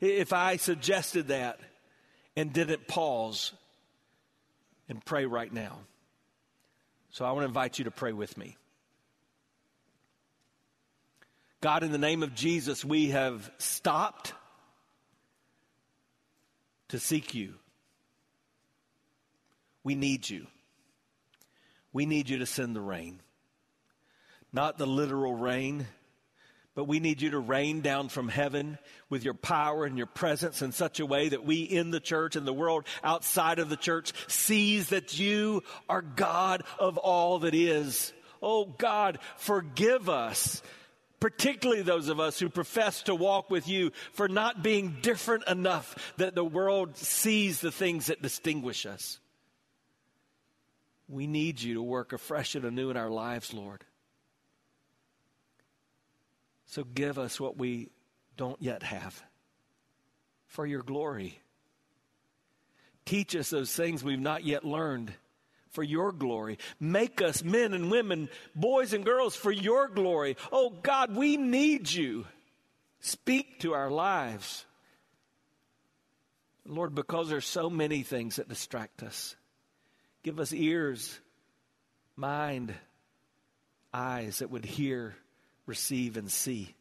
if 0.00 0.32
I 0.32 0.56
suggested 0.56 1.28
that 1.28 1.60
and 2.34 2.54
didn't 2.54 2.88
pause 2.88 3.52
and 4.88 5.04
pray 5.04 5.26
right 5.26 5.52
now. 5.52 5.80
So 7.10 7.26
I 7.26 7.32
want 7.32 7.42
to 7.42 7.48
invite 7.48 7.78
you 7.78 7.84
to 7.84 7.90
pray 7.90 8.14
with 8.14 8.38
me. 8.38 8.56
God, 11.60 11.82
in 11.82 11.92
the 11.92 11.98
name 11.98 12.22
of 12.22 12.34
Jesus, 12.34 12.82
we 12.82 13.10
have 13.10 13.50
stopped 13.58 14.32
to 16.88 16.98
seek 16.98 17.34
you. 17.34 17.52
We 19.84 19.94
need 19.94 20.30
you. 20.30 20.46
We 21.92 22.06
need 22.06 22.30
you 22.30 22.38
to 22.38 22.46
send 22.46 22.74
the 22.74 22.80
rain. 22.80 23.20
Not 24.52 24.78
the 24.78 24.86
literal 24.86 25.34
rain, 25.34 25.86
but 26.74 26.84
we 26.88 27.00
need 27.00 27.22
you 27.22 27.30
to 27.30 27.38
rain 27.38 27.80
down 27.80 28.08
from 28.08 28.28
heaven 28.28 28.78
with 29.08 29.24
your 29.24 29.34
power 29.34 29.84
and 29.84 29.96
your 29.96 30.06
presence 30.06 30.62
in 30.62 30.72
such 30.72 31.00
a 31.00 31.06
way 31.06 31.28
that 31.28 31.44
we 31.44 31.62
in 31.62 31.90
the 31.90 32.00
church 32.00 32.36
and 32.36 32.46
the 32.46 32.52
world 32.52 32.84
outside 33.04 33.58
of 33.58 33.68
the 33.68 33.76
church 33.76 34.12
sees 34.28 34.88
that 34.88 35.18
you 35.18 35.62
are 35.88 36.02
God 36.02 36.64
of 36.78 36.98
all 36.98 37.40
that 37.40 37.54
is. 37.54 38.12
Oh 38.42 38.64
God, 38.64 39.18
forgive 39.36 40.08
us 40.08 40.62
particularly 41.20 41.82
those 41.82 42.08
of 42.08 42.18
us 42.18 42.40
who 42.40 42.48
profess 42.48 43.02
to 43.04 43.14
walk 43.14 43.50
with 43.50 43.68
you, 43.68 43.92
for 44.12 44.26
not 44.26 44.62
being 44.62 44.96
different 45.02 45.46
enough 45.46 46.14
that 46.16 46.34
the 46.34 46.44
world 46.44 46.96
sees 46.96 47.60
the 47.60 47.70
things 47.70 48.06
that 48.06 48.22
distinguish 48.22 48.86
us. 48.86 49.20
We 51.08 51.26
need 51.26 51.60
you 51.60 51.74
to 51.74 51.82
work 51.82 52.12
afresh 52.12 52.54
and 52.54 52.64
anew 52.64 52.90
in 52.90 52.96
our 52.96 53.10
lives, 53.10 53.52
Lord. 53.52 53.84
So 56.70 56.84
give 56.84 57.18
us 57.18 57.40
what 57.40 57.56
we 57.56 57.88
don't 58.36 58.62
yet 58.62 58.84
have 58.84 59.20
for 60.46 60.64
your 60.64 60.84
glory. 60.84 61.40
Teach 63.04 63.34
us 63.34 63.50
those 63.50 63.74
things 63.74 64.04
we've 64.04 64.20
not 64.20 64.44
yet 64.44 64.64
learned 64.64 65.12
for 65.70 65.82
your 65.82 66.12
glory. 66.12 66.58
Make 66.78 67.22
us 67.22 67.42
men 67.42 67.74
and 67.74 67.90
women, 67.90 68.28
boys 68.54 68.92
and 68.92 69.04
girls, 69.04 69.34
for 69.34 69.50
your 69.50 69.88
glory. 69.88 70.36
Oh 70.52 70.70
God, 70.70 71.16
we 71.16 71.36
need 71.36 71.90
you. 71.90 72.24
Speak 73.00 73.58
to 73.60 73.74
our 73.74 73.90
lives. 73.90 74.64
Lord, 76.64 76.94
because 76.94 77.28
there's 77.28 77.48
so 77.48 77.68
many 77.68 78.04
things 78.04 78.36
that 78.36 78.48
distract 78.48 79.02
us, 79.02 79.34
give 80.22 80.38
us 80.38 80.52
ears, 80.52 81.18
mind, 82.14 82.72
eyes 83.92 84.38
that 84.38 84.52
would 84.52 84.64
hear 84.64 85.16
receive, 85.66 86.16
and 86.16 86.30
see. 86.30 86.74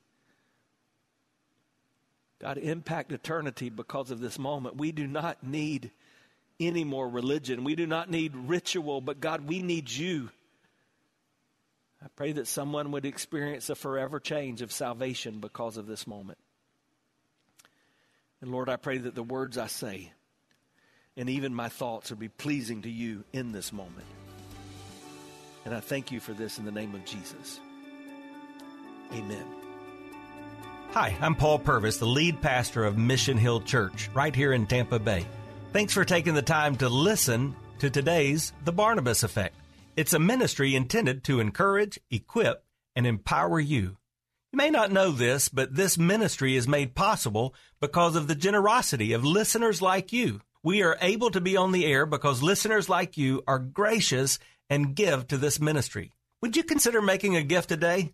God, 2.39 2.57
impact 2.57 3.11
eternity 3.11 3.69
because 3.69 4.11
of 4.11 4.19
this 4.19 4.39
moment. 4.39 4.77
We 4.77 4.91
do 4.91 5.07
not 5.07 5.43
need 5.43 5.91
any 6.59 6.83
more 6.83 7.07
religion. 7.07 7.63
We 7.63 7.75
do 7.75 7.85
not 7.85 8.09
need 8.09 8.35
ritual, 8.35 9.01
but 9.01 9.19
God, 9.19 9.47
we 9.47 9.61
need 9.61 9.91
you. 9.91 10.29
I 12.03 12.07
pray 12.15 12.31
that 12.33 12.47
someone 12.47 12.91
would 12.91 13.05
experience 13.05 13.69
a 13.69 13.75
forever 13.75 14.19
change 14.19 14.61
of 14.61 14.71
salvation 14.71 15.39
because 15.39 15.75
of 15.75 15.85
this 15.85 16.07
moment. 16.07 16.37
And 18.41 18.51
Lord, 18.51 18.69
I 18.69 18.77
pray 18.77 18.99
that 18.99 19.15
the 19.15 19.23
words 19.23 19.57
I 19.57 19.67
say 19.67 20.13
and 21.19 21.29
even 21.29 21.53
my 21.53 21.67
thoughts 21.67 22.09
would 22.09 22.19
be 22.19 22.29
pleasing 22.29 22.83
to 22.83 22.89
you 22.89 23.25
in 23.33 23.51
this 23.51 23.73
moment. 23.73 24.07
And 25.65 25.75
I 25.75 25.81
thank 25.81 26.13
you 26.13 26.21
for 26.21 26.31
this 26.31 26.57
in 26.57 26.63
the 26.63 26.71
name 26.71 26.95
of 26.95 27.03
Jesus. 27.03 27.59
Amen. 29.13 29.45
Hi, 30.91 31.15
I'm 31.21 31.35
Paul 31.35 31.59
Purvis, 31.59 31.97
the 31.97 32.05
lead 32.05 32.41
pastor 32.41 32.83
of 32.83 32.97
Mission 32.97 33.37
Hill 33.37 33.61
Church, 33.61 34.09
right 34.13 34.35
here 34.35 34.53
in 34.53 34.65
Tampa 34.65 34.99
Bay. 34.99 35.25
Thanks 35.71 35.93
for 35.93 36.03
taking 36.03 36.33
the 36.33 36.41
time 36.41 36.75
to 36.77 36.89
listen 36.89 37.55
to 37.79 37.89
today's 37.89 38.53
The 38.65 38.71
Barnabas 38.71 39.23
Effect. 39.23 39.55
It's 39.95 40.13
a 40.13 40.19
ministry 40.19 40.75
intended 40.75 41.23
to 41.25 41.39
encourage, 41.39 41.99
equip, 42.09 42.63
and 42.95 43.05
empower 43.05 43.59
you. 43.59 43.97
You 44.51 44.57
may 44.57 44.71
not 44.71 44.91
know 44.91 45.11
this, 45.11 45.47
but 45.49 45.75
this 45.75 45.97
ministry 45.97 46.55
is 46.55 46.67
made 46.67 46.95
possible 46.95 47.53
because 47.79 48.15
of 48.15 48.27
the 48.27 48.35
generosity 48.35 49.13
of 49.13 49.23
listeners 49.23 49.81
like 49.81 50.11
you. 50.11 50.41
We 50.63 50.81
are 50.81 50.97
able 51.01 51.29
to 51.31 51.41
be 51.41 51.55
on 51.55 51.71
the 51.71 51.85
air 51.85 52.05
because 52.05 52.41
listeners 52.41 52.89
like 52.89 53.15
you 53.15 53.43
are 53.47 53.59
gracious 53.59 54.39
and 54.69 54.95
give 54.95 55.27
to 55.27 55.37
this 55.37 55.59
ministry. 55.59 56.11
Would 56.41 56.57
you 56.57 56.63
consider 56.63 57.01
making 57.01 57.35
a 57.35 57.43
gift 57.43 57.69
today? 57.69 58.13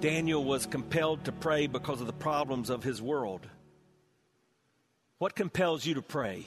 Daniel 0.00 0.44
was 0.44 0.66
compelled 0.66 1.24
to 1.24 1.32
pray 1.32 1.66
because 1.66 2.00
of 2.00 2.06
the 2.06 2.12
problems 2.12 2.70
of 2.70 2.84
his 2.84 3.02
world. 3.02 3.46
What 5.18 5.34
compels 5.34 5.84
you 5.84 5.94
to 5.94 6.02
pray? 6.02 6.46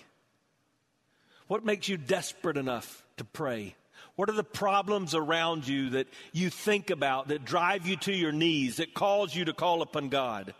What 1.47 1.65
makes 1.65 1.89
you 1.89 1.97
desperate 1.97 2.57
enough 2.57 3.03
to 3.17 3.25
pray? 3.25 3.75
What 4.15 4.29
are 4.29 4.33
the 4.33 4.43
problems 4.43 5.13
around 5.15 5.67
you 5.67 5.91
that 5.91 6.07
you 6.31 6.49
think 6.49 6.89
about 6.89 7.27
that 7.27 7.43
drive 7.43 7.85
you 7.85 7.97
to 7.97 8.13
your 8.13 8.31
knees, 8.31 8.77
that 8.77 8.93
cause 8.93 9.35
you 9.35 9.45
to 9.45 9.53
call 9.53 9.81
upon 9.81 10.09
God? 10.09 10.53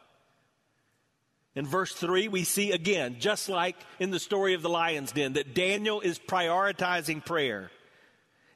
In 1.56 1.66
verse 1.66 1.94
3, 1.94 2.28
we 2.28 2.44
see 2.44 2.72
again, 2.72 3.18
just 3.20 3.50
like 3.50 3.76
in 4.00 4.12
the 4.12 4.20
story 4.20 4.54
of 4.54 4.62
the 4.62 4.70
lion's 4.70 5.12
den, 5.12 5.34
that 5.34 5.54
Daniel 5.54 6.00
is 6.02 6.18
prioritizing 6.20 7.26
prayer. 7.26 7.72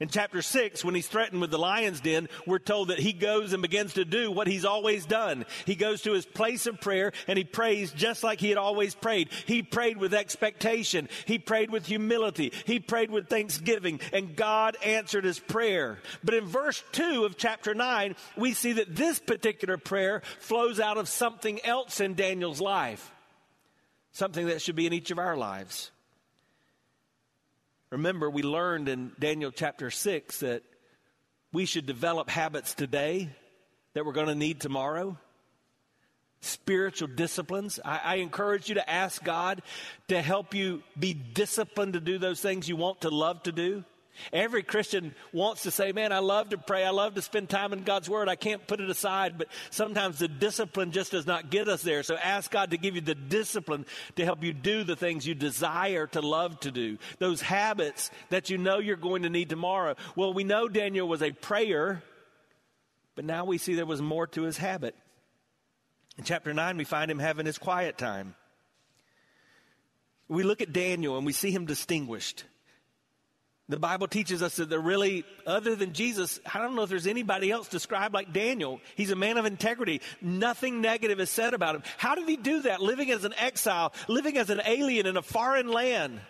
In 0.01 0.09
chapter 0.09 0.41
6, 0.41 0.83
when 0.83 0.93
he's 0.93 1.07
threatened 1.07 1.39
with 1.39 1.51
the 1.51 1.57
lion's 1.57 2.01
den, 2.01 2.27
we're 2.45 2.59
told 2.59 2.89
that 2.89 2.99
he 2.99 3.13
goes 3.13 3.53
and 3.53 3.61
begins 3.61 3.93
to 3.93 4.03
do 4.03 4.29
what 4.29 4.47
he's 4.47 4.65
always 4.65 5.05
done. 5.05 5.45
He 5.65 5.75
goes 5.75 6.01
to 6.01 6.11
his 6.11 6.25
place 6.25 6.65
of 6.65 6.81
prayer 6.81 7.13
and 7.27 7.37
he 7.37 7.45
prays 7.45 7.93
just 7.93 8.21
like 8.21 8.41
he 8.41 8.49
had 8.49 8.57
always 8.57 8.93
prayed. 8.93 9.29
He 9.45 9.63
prayed 9.63 9.95
with 9.95 10.13
expectation. 10.13 11.07
He 11.25 11.39
prayed 11.39 11.71
with 11.71 11.85
humility. 11.85 12.51
He 12.65 12.81
prayed 12.81 13.09
with 13.09 13.29
thanksgiving 13.29 14.01
and 14.11 14.35
God 14.35 14.75
answered 14.83 15.23
his 15.23 15.39
prayer. 15.39 15.99
But 16.25 16.33
in 16.33 16.45
verse 16.45 16.83
2 16.91 17.23
of 17.23 17.37
chapter 17.37 17.73
9, 17.73 18.15
we 18.35 18.53
see 18.53 18.73
that 18.73 18.97
this 18.97 19.19
particular 19.19 19.77
prayer 19.77 20.23
flows 20.39 20.81
out 20.81 20.97
of 20.97 21.07
something 21.07 21.63
else 21.63 22.01
in 22.01 22.15
Daniel's 22.15 22.59
life. 22.59 23.11
Something 24.11 24.47
that 24.47 24.61
should 24.61 24.75
be 24.75 24.87
in 24.87 24.93
each 24.93 25.11
of 25.11 25.19
our 25.19 25.37
lives. 25.37 25.91
Remember, 27.95 28.29
we 28.29 28.43
learned 28.43 28.89
in 28.89 29.13
Daniel 29.17 29.51
chapter 29.51 29.89
6 29.89 30.41
that 30.41 30.63
we 31.53 31.65
should 31.65 31.85
develop 31.85 32.29
habits 32.29 32.73
today 32.73 33.29
that 33.93 34.05
we're 34.05 34.11
going 34.11 34.27
to 34.27 34.35
need 34.35 34.59
tomorrow. 34.59 35.17
Spiritual 36.41 37.07
disciplines. 37.07 37.79
I, 37.85 38.01
I, 38.03 38.15
encourage 38.15 38.67
you 38.67 38.75
to 38.75 38.89
ask 38.89 39.23
God 39.23 39.61
to 40.09 40.21
help 40.21 40.53
you 40.53 40.83
be 40.99 41.13
disciplined 41.13 41.93
to 41.93 42.01
do 42.01 42.17
those 42.17 42.41
things 42.41 42.67
you 42.67 42.75
want 42.75 42.99
to 43.01 43.09
love 43.09 43.41
to 43.43 43.53
do. 43.53 43.85
Every 44.31 44.63
Christian 44.63 45.13
wants 45.33 45.63
to 45.63 45.71
say, 45.71 45.91
Man, 45.91 46.11
I 46.11 46.19
love 46.19 46.49
to 46.49 46.57
pray. 46.57 46.83
I 46.83 46.91
love 46.91 47.15
to 47.15 47.21
spend 47.21 47.49
time 47.49 47.73
in 47.73 47.83
God's 47.83 48.09
Word. 48.09 48.29
I 48.29 48.35
can't 48.35 48.65
put 48.65 48.79
it 48.79 48.89
aside. 48.89 49.37
But 49.37 49.47
sometimes 49.69 50.19
the 50.19 50.27
discipline 50.27 50.91
just 50.91 51.11
does 51.11 51.25
not 51.25 51.49
get 51.49 51.67
us 51.67 51.81
there. 51.81 52.03
So 52.03 52.15
ask 52.15 52.51
God 52.51 52.71
to 52.71 52.77
give 52.77 52.95
you 52.95 53.01
the 53.01 53.15
discipline 53.15 53.85
to 54.15 54.25
help 54.25 54.43
you 54.43 54.53
do 54.53 54.83
the 54.83 54.95
things 54.95 55.27
you 55.27 55.35
desire 55.35 56.07
to 56.07 56.21
love 56.21 56.59
to 56.61 56.71
do. 56.71 56.97
Those 57.19 57.41
habits 57.41 58.11
that 58.29 58.49
you 58.49 58.57
know 58.57 58.79
you're 58.79 58.95
going 58.95 59.23
to 59.23 59.29
need 59.29 59.49
tomorrow. 59.49 59.95
Well, 60.15 60.33
we 60.33 60.43
know 60.43 60.67
Daniel 60.67 61.07
was 61.07 61.21
a 61.21 61.31
prayer, 61.31 62.01
but 63.15 63.25
now 63.25 63.45
we 63.45 63.57
see 63.57 63.75
there 63.75 63.85
was 63.85 64.01
more 64.01 64.27
to 64.27 64.43
his 64.43 64.57
habit. 64.57 64.95
In 66.17 66.23
chapter 66.23 66.53
9, 66.53 66.77
we 66.77 66.83
find 66.85 67.11
him 67.11 67.19
having 67.19 67.45
his 67.45 67.57
quiet 67.57 67.97
time. 67.97 68.35
We 70.27 70.43
look 70.43 70.61
at 70.61 70.73
Daniel 70.73 71.17
and 71.17 71.25
we 71.25 71.33
see 71.33 71.51
him 71.51 71.65
distinguished. 71.65 72.45
The 73.67 73.79
Bible 73.79 74.07
teaches 74.07 74.43
us 74.43 74.57
that 74.57 74.69
there 74.69 74.79
really, 74.79 75.25
other 75.47 75.75
than 75.75 75.93
Jesus, 75.93 76.39
I 76.53 76.59
don't 76.59 76.75
know 76.75 76.83
if 76.83 76.89
there's 76.89 77.07
anybody 77.07 77.49
else 77.49 77.67
described 77.67 78.13
like 78.13 78.31
Daniel. 78.31 78.79
He's 78.95 79.09
a 79.09 79.15
man 79.15 79.37
of 79.37 79.45
integrity. 79.45 80.01
Nothing 80.21 80.81
negative 80.81 81.19
is 81.19 81.31
said 81.31 81.55
about 81.55 81.73
him. 81.75 81.83
How 81.97 82.13
did 82.13 82.29
he 82.29 82.37
do 82.37 82.61
that? 82.63 82.79
Living 82.79 83.09
as 83.09 83.23
an 83.23 83.33
exile, 83.35 83.91
living 84.07 84.37
as 84.37 84.51
an 84.51 84.61
alien 84.65 85.07
in 85.07 85.17
a 85.17 85.23
foreign 85.23 85.67
land. 85.67 86.21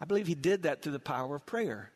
I 0.00 0.06
believe 0.06 0.26
he 0.26 0.34
did 0.34 0.62
that 0.62 0.80
through 0.80 0.92
the 0.92 0.98
power 0.98 1.36
of 1.36 1.44
prayer. 1.44 1.92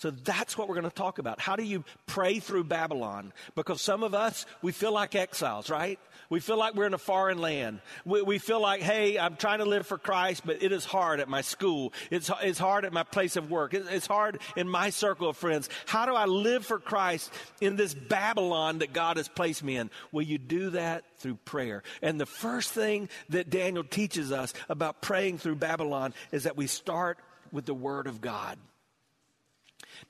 So 0.00 0.10
that's 0.10 0.56
what 0.56 0.66
we're 0.66 0.76
going 0.76 0.88
to 0.88 0.96
talk 0.96 1.18
about. 1.18 1.40
How 1.40 1.56
do 1.56 1.62
you 1.62 1.84
pray 2.06 2.40
through 2.40 2.64
Babylon? 2.64 3.34
Because 3.54 3.82
some 3.82 4.02
of 4.02 4.14
us, 4.14 4.46
we 4.62 4.72
feel 4.72 4.92
like 4.92 5.14
exiles, 5.14 5.68
right? 5.68 6.00
We 6.30 6.40
feel 6.40 6.56
like 6.56 6.74
we're 6.74 6.86
in 6.86 6.94
a 6.94 6.98
foreign 6.98 7.38
land. 7.38 7.80
We, 8.06 8.22
we 8.22 8.38
feel 8.38 8.62
like, 8.62 8.80
hey, 8.80 9.18
I'm 9.18 9.36
trying 9.36 9.58
to 9.58 9.66
live 9.66 9.86
for 9.86 9.98
Christ, 9.98 10.46
but 10.46 10.62
it 10.62 10.72
is 10.72 10.86
hard 10.86 11.20
at 11.20 11.28
my 11.28 11.42
school. 11.42 11.92
It's, 12.10 12.30
it's 12.42 12.58
hard 12.58 12.86
at 12.86 12.94
my 12.94 13.02
place 13.02 13.36
of 13.36 13.50
work. 13.50 13.74
It, 13.74 13.84
it's 13.90 14.06
hard 14.06 14.38
in 14.56 14.70
my 14.70 14.88
circle 14.88 15.28
of 15.28 15.36
friends. 15.36 15.68
How 15.84 16.06
do 16.06 16.14
I 16.14 16.24
live 16.24 16.64
for 16.64 16.78
Christ 16.78 17.30
in 17.60 17.76
this 17.76 17.92
Babylon 17.92 18.78
that 18.78 18.94
God 18.94 19.18
has 19.18 19.28
placed 19.28 19.62
me 19.62 19.76
in? 19.76 19.90
Will 20.12 20.22
you 20.22 20.38
do 20.38 20.70
that 20.70 21.04
through 21.18 21.34
prayer. 21.44 21.82
And 22.00 22.18
the 22.18 22.24
first 22.24 22.72
thing 22.72 23.10
that 23.28 23.50
Daniel 23.50 23.84
teaches 23.84 24.32
us 24.32 24.54
about 24.70 25.02
praying 25.02 25.36
through 25.36 25.56
Babylon 25.56 26.14
is 26.32 26.44
that 26.44 26.56
we 26.56 26.66
start 26.66 27.18
with 27.52 27.66
the 27.66 27.74
Word 27.74 28.06
of 28.06 28.22
God. 28.22 28.56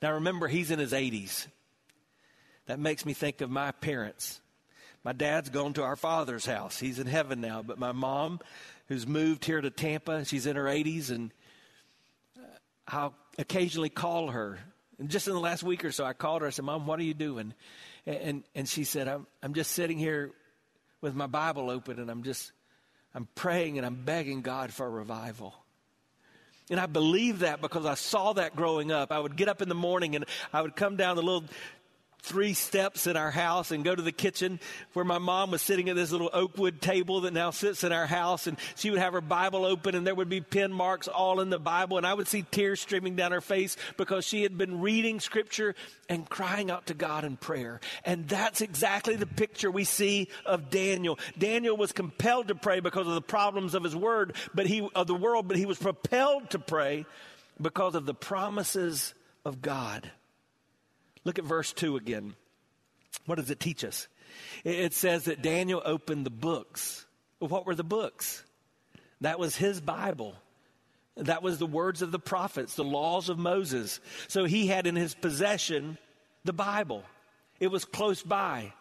Now 0.01 0.13
remember, 0.13 0.47
he's 0.47 0.71
in 0.71 0.79
his 0.79 0.91
80s. 0.91 1.47
That 2.67 2.79
makes 2.79 3.05
me 3.05 3.13
think 3.13 3.41
of 3.41 3.49
my 3.49 3.71
parents. 3.71 4.39
My 5.03 5.13
dad's 5.13 5.49
gone 5.49 5.73
to 5.73 5.83
our 5.83 5.95
father's 5.95 6.45
house. 6.45 6.79
He's 6.79 6.99
in 6.99 7.07
heaven 7.07 7.41
now. 7.41 7.63
But 7.63 7.79
my 7.79 7.91
mom, 7.91 8.39
who's 8.87 9.07
moved 9.07 9.45
here 9.45 9.59
to 9.59 9.69
Tampa, 9.71 10.25
she's 10.25 10.45
in 10.45 10.55
her 10.55 10.65
80s, 10.65 11.09
and 11.09 11.31
uh, 12.37 12.45
I'll 12.87 13.15
occasionally 13.39 13.89
call 13.89 14.29
her. 14.29 14.59
And 14.99 15.09
just 15.09 15.27
in 15.27 15.33
the 15.33 15.39
last 15.39 15.63
week 15.63 15.83
or 15.83 15.91
so, 15.91 16.05
I 16.05 16.13
called 16.13 16.43
her. 16.43 16.47
I 16.47 16.51
said, 16.51 16.65
Mom, 16.65 16.85
what 16.85 16.99
are 16.99 17.03
you 17.03 17.15
doing? 17.15 17.53
And, 18.05 18.43
and 18.53 18.69
she 18.69 18.83
said, 18.83 19.07
I'm, 19.07 19.25
I'm 19.41 19.53
just 19.53 19.71
sitting 19.71 19.97
here 19.97 20.31
with 21.01 21.15
my 21.15 21.27
Bible 21.27 21.71
open, 21.71 21.99
and 21.99 22.09
I'm 22.11 22.21
just, 22.21 22.51
I'm 23.15 23.27
praying 23.33 23.77
and 23.77 23.85
I'm 23.85 24.05
begging 24.05 24.41
God 24.41 24.71
for 24.71 24.85
a 24.85 24.89
revival. 24.89 25.55
And 26.71 26.79
I 26.79 26.85
believe 26.85 27.39
that 27.39 27.61
because 27.61 27.85
I 27.85 27.95
saw 27.95 28.31
that 28.33 28.55
growing 28.55 28.93
up. 28.93 29.11
I 29.11 29.19
would 29.19 29.35
get 29.35 29.49
up 29.49 29.61
in 29.61 29.67
the 29.67 29.75
morning 29.75 30.15
and 30.15 30.25
I 30.53 30.61
would 30.61 30.75
come 30.75 30.95
down 30.95 31.17
the 31.17 31.21
little 31.21 31.43
three 32.23 32.53
steps 32.53 33.07
in 33.07 33.17
our 33.17 33.31
house 33.31 33.71
and 33.71 33.83
go 33.83 33.95
to 33.95 34.01
the 34.01 34.11
kitchen 34.11 34.59
where 34.93 35.05
my 35.05 35.17
mom 35.17 35.51
was 35.51 35.61
sitting 35.61 35.89
at 35.89 35.95
this 35.95 36.11
little 36.11 36.29
oak 36.33 36.57
wood 36.57 36.81
table 36.81 37.21
that 37.21 37.33
now 37.33 37.49
sits 37.49 37.83
in 37.83 37.91
our 37.91 38.05
house. 38.05 38.47
And 38.47 38.57
she 38.75 38.91
would 38.91 38.99
have 38.99 39.13
her 39.13 39.21
bible 39.21 39.65
open 39.65 39.95
and 39.95 40.05
there 40.05 40.13
would 40.13 40.29
be 40.29 40.41
pen 40.41 40.71
marks 40.71 41.07
all 41.07 41.39
in 41.39 41.49
the 41.49 41.59
bible. 41.59 41.97
And 41.97 42.05
i 42.05 42.13
would 42.13 42.27
see 42.27 42.45
tears 42.51 42.79
streaming 42.79 43.15
down 43.15 43.31
her 43.31 43.41
face 43.41 43.75
because 43.97 44.25
she 44.25 44.43
had 44.43 44.57
been 44.57 44.81
reading 44.81 45.19
scripture 45.19 45.75
and 46.09 46.29
crying 46.29 46.69
out 46.69 46.87
to 46.87 46.93
god 46.93 47.23
in 47.23 47.37
prayer. 47.37 47.79
And 48.05 48.27
that's 48.27 48.61
exactly 48.61 49.15
the 49.15 49.25
picture 49.25 49.71
we 49.71 49.83
see 49.83 50.27
of 50.45 50.69
daniel. 50.69 51.17
Daniel 51.37 51.75
was 51.75 51.91
compelled 51.91 52.49
to 52.49 52.55
pray 52.55 52.79
because 52.79 53.07
of 53.07 53.15
the 53.15 53.21
problems 53.21 53.73
of 53.73 53.83
his 53.83 53.95
word 53.95 54.35
but 54.53 54.67
he 54.67 54.87
of 54.93 55.07
the 55.07 55.15
world 55.15 55.47
but 55.47 55.57
he 55.57 55.65
was 55.65 55.79
propelled 55.79 56.49
to 56.51 56.59
pray 56.59 57.05
because 57.59 57.95
of 57.95 58.05
the 58.05 58.13
promises 58.13 59.13
of 59.43 59.61
god 59.61 60.11
Look 61.23 61.39
at 61.39 61.45
verse 61.45 61.73
2 61.73 61.97
again. 61.97 62.35
What 63.25 63.35
does 63.35 63.49
it 63.49 63.59
teach 63.59 63.83
us? 63.83 64.07
It 64.63 64.93
says 64.93 65.25
that 65.25 65.41
Daniel 65.41 65.81
opened 65.83 66.25
the 66.25 66.31
books. 66.31 67.05
What 67.39 67.65
were 67.65 67.75
the 67.75 67.83
books? 67.83 68.43
That 69.21 69.39
was 69.39 69.55
his 69.55 69.81
Bible. 69.81 70.35
That 71.17 71.43
was 71.43 71.59
the 71.59 71.67
words 71.67 72.01
of 72.01 72.11
the 72.11 72.19
prophets, 72.19 72.75
the 72.75 72.83
laws 72.83 73.29
of 73.29 73.37
Moses. 73.37 73.99
So 74.27 74.45
he 74.45 74.67
had 74.67 74.87
in 74.87 74.95
his 74.95 75.13
possession 75.13 75.97
the 76.45 76.53
Bible. 76.53 77.03
It 77.59 77.67
was 77.67 77.85
close 77.85 78.23
by. 78.23 78.73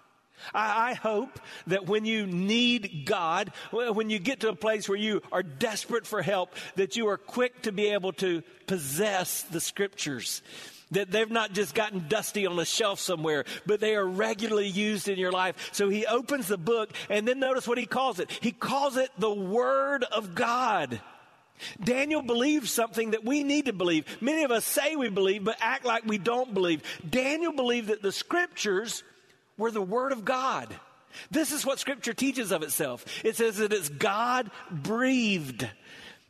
I, 0.55 0.90
I, 0.90 0.94
hope 0.94 1.38
that 1.66 1.85
when 1.87 2.07
you 2.07 2.26
need 2.26 3.03
God, 3.05 3.53
when 3.70 4.09
you 4.09 4.18
get 4.18 4.40
to 4.40 4.48
a 4.48 4.57
place 4.57 4.88
where 4.88 4.96
you 4.96 5.20
are 5.31 5.42
desperate 5.42 6.07
for 6.07 6.22
help, 6.22 6.55
that 6.76 6.96
you 6.96 7.09
are 7.09 7.18
quick 7.18 7.62
to 7.62 7.72
be 7.72 7.88
able 7.88 8.14
to 8.14 8.42
possess 8.66 9.42
the 9.42 9.61
scriptures. 9.61 10.40
That 10.92 11.11
they've 11.11 11.31
not 11.31 11.53
just 11.53 11.74
gotten 11.74 12.07
dusty 12.09 12.46
on 12.46 12.59
a 12.59 12.64
shelf 12.64 12.98
somewhere, 12.98 13.44
but 13.64 13.79
they 13.79 13.94
are 13.94 14.07
regularly 14.07 14.66
used 14.66 15.09
in 15.09 15.18
your 15.18 15.31
life. 15.31 15.70
So 15.72 15.88
he 15.88 16.05
opens 16.07 16.48
the 16.48 16.59
book 16.59 16.92
and 17.09 17.29
then 17.29 17.38
notice 17.38 17.68
what 17.68 17.79
he 17.79 17.87
calls 17.87 18.18
it. 18.18 18.31
He 18.40 18.50
calls 18.50 18.96
it 18.96 19.11
the 19.16 19.33
Word 19.33 20.03
of 20.05 20.35
God. 20.35 21.00
Daniel 21.83 22.22
believed 22.22 22.68
something 22.68 23.12
that 23.12 23.24
we 23.24 23.44
need 23.44 23.66
to 23.66 23.72
believe. 23.72 24.05
Many 24.20 24.44
of 24.44 24.50
us 24.50 24.64
say 24.64 24.96
we 24.96 25.11
believe, 25.11 25.44
but 25.44 25.59
act 25.61 25.85
like 25.85 26.05
we 26.07 26.18
don't 26.18 26.55
believe. 26.55 26.83
Daniel 27.09 27.53
believed 27.53 27.88
that 27.88 28.03
the 28.03 28.12
scriptures 28.12 29.03
were 29.57 29.70
the 29.70 29.83
Word 29.83 30.12
of 30.12 30.24
God. 30.24 30.74
This 31.31 31.53
is 31.53 31.66
what 31.66 31.79
Scripture 31.79 32.14
teaches 32.14 32.53
of 32.53 32.62
itself. 32.62 33.05
It 33.24 33.37
says 33.37 33.59
that 33.59 33.72
it's 33.72 33.88
God 33.88 34.50
breathed. 34.70 35.68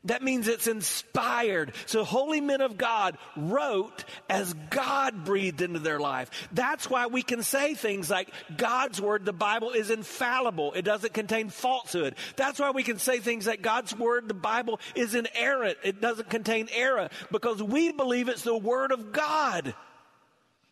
That 0.04 0.22
means 0.22 0.48
it's 0.48 0.66
inspired. 0.66 1.74
So 1.84 2.04
holy 2.04 2.40
men 2.40 2.62
of 2.62 2.78
God 2.78 3.18
wrote 3.36 4.04
as 4.30 4.54
God 4.70 5.26
breathed 5.26 5.60
into 5.60 5.78
their 5.78 6.00
life. 6.00 6.30
That's 6.52 6.88
why 6.88 7.06
we 7.08 7.22
can 7.22 7.42
say 7.42 7.74
things 7.74 8.08
like 8.08 8.30
God's 8.56 8.98
word, 8.98 9.26
the 9.26 9.34
Bible 9.34 9.72
is 9.72 9.90
infallible. 9.90 10.72
It 10.72 10.86
doesn't 10.86 11.12
contain 11.12 11.50
falsehood. 11.50 12.14
That's 12.36 12.58
why 12.58 12.70
we 12.70 12.82
can 12.82 12.98
say 12.98 13.18
things 13.18 13.46
like 13.46 13.60
God's 13.60 13.94
word, 13.94 14.26
the 14.26 14.34
Bible 14.34 14.80
is 14.94 15.14
inerrant. 15.14 15.76
It 15.84 16.00
doesn't 16.00 16.30
contain 16.30 16.68
error 16.74 17.10
because 17.30 17.62
we 17.62 17.92
believe 17.92 18.30
it's 18.30 18.42
the 18.42 18.56
word 18.56 18.92
of 18.92 19.12
God. 19.12 19.74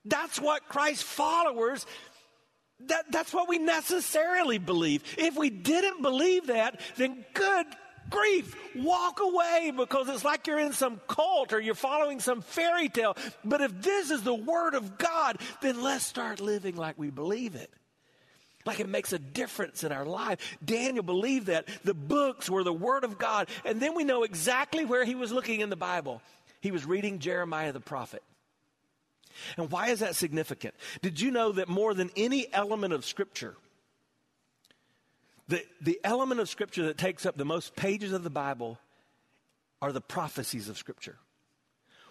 That's 0.07 0.41
what 0.41 0.69
Christ's 0.69 1.03
followers 1.03 1.85
that, 2.87 3.11
that's 3.11 3.35
what 3.35 3.49
we 3.49 3.59
necessarily 3.59 4.59
believe. 4.59 5.03
If 5.19 5.37
we 5.37 5.51
didn't 5.51 6.01
believe 6.01 6.47
that, 6.47 6.81
then 6.97 7.25
good 7.35 7.67
grief, 8.11 8.57
walk 8.75 9.21
away 9.21 9.73
because 9.77 10.09
it's 10.09 10.25
like 10.25 10.47
you're 10.47 10.59
in 10.59 10.73
some 10.73 11.01
cult 11.09 11.53
or 11.53 11.61
you're 11.61 11.75
following 11.75 12.21
some 12.21 12.41
fairy 12.41 12.89
tale. 12.89 13.17
But 13.45 13.61
if 13.61 13.83
this 13.83 14.11
is 14.11 14.23
the 14.23 14.35
Word 14.35 14.75
of 14.75 14.99
God, 14.99 15.39
then 15.61 15.83
let's 15.83 16.05
start 16.05 16.41
living 16.41 16.77
like 16.77 16.99
we 16.99 17.11
believe 17.11 17.55
it. 17.55 17.71
Like 18.65 18.81
it 18.81 18.89
makes 18.89 19.13
a 19.13 19.19
difference 19.19 19.85
in 19.85 19.93
our 19.93 20.05
life. 20.05 20.59
Daniel 20.63 21.03
believed 21.03 21.47
that. 21.47 21.69
The 21.85 21.95
books 21.95 22.51
were 22.51 22.65
the 22.65 22.73
Word 22.73 23.05
of 23.05 23.19
God. 23.19 23.49
And 23.65 23.81
then 23.81 23.95
we 23.95 24.05
know 24.05 24.25
exactly 24.25 24.85
where 24.85 25.05
he 25.05 25.15
was 25.15 25.33
looking 25.33 25.61
in 25.61 25.71
the 25.71 25.77
Bible. 25.77 26.21
He 26.61 26.71
was 26.71 26.85
reading 26.85 27.19
Jeremiah 27.19 27.73
the 27.73 27.81
prophet. 27.81 28.23
And 29.57 29.71
why 29.71 29.89
is 29.89 30.01
that 30.01 30.17
significant? 30.17 30.75
Did 31.01 31.21
you 31.21 31.31
know 31.31 31.53
that 31.53 31.69
more 31.69 31.95
than 31.95 32.11
any 32.17 32.53
element 32.53 32.93
of 32.93 33.05
Scripture, 33.05 33.57
the, 35.49 35.65
the 35.81 35.99
element 36.05 36.41
of 36.41 36.49
Scripture 36.49 36.87
that 36.87 36.99
takes 36.99 37.27
up 37.27 37.37
the 37.37 37.45
most 37.45 37.75
pages 37.75 38.13
of 38.13 38.23
the 38.23 38.31
Bible 38.31 38.79
are 39.81 39.93
the 39.93 40.01
prophecies 40.01 40.69
of 40.69 40.77
Scripture, 40.77 41.17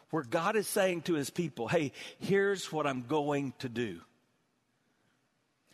where 0.09 0.23
God 0.23 0.55
is 0.55 0.67
saying 0.67 1.03
to 1.03 1.13
his 1.13 1.29
people, 1.29 1.67
hey, 1.67 1.91
here's 2.19 2.71
what 2.71 2.87
I'm 2.87 3.03
going 3.03 3.53
to 3.59 3.69
do. 3.69 3.99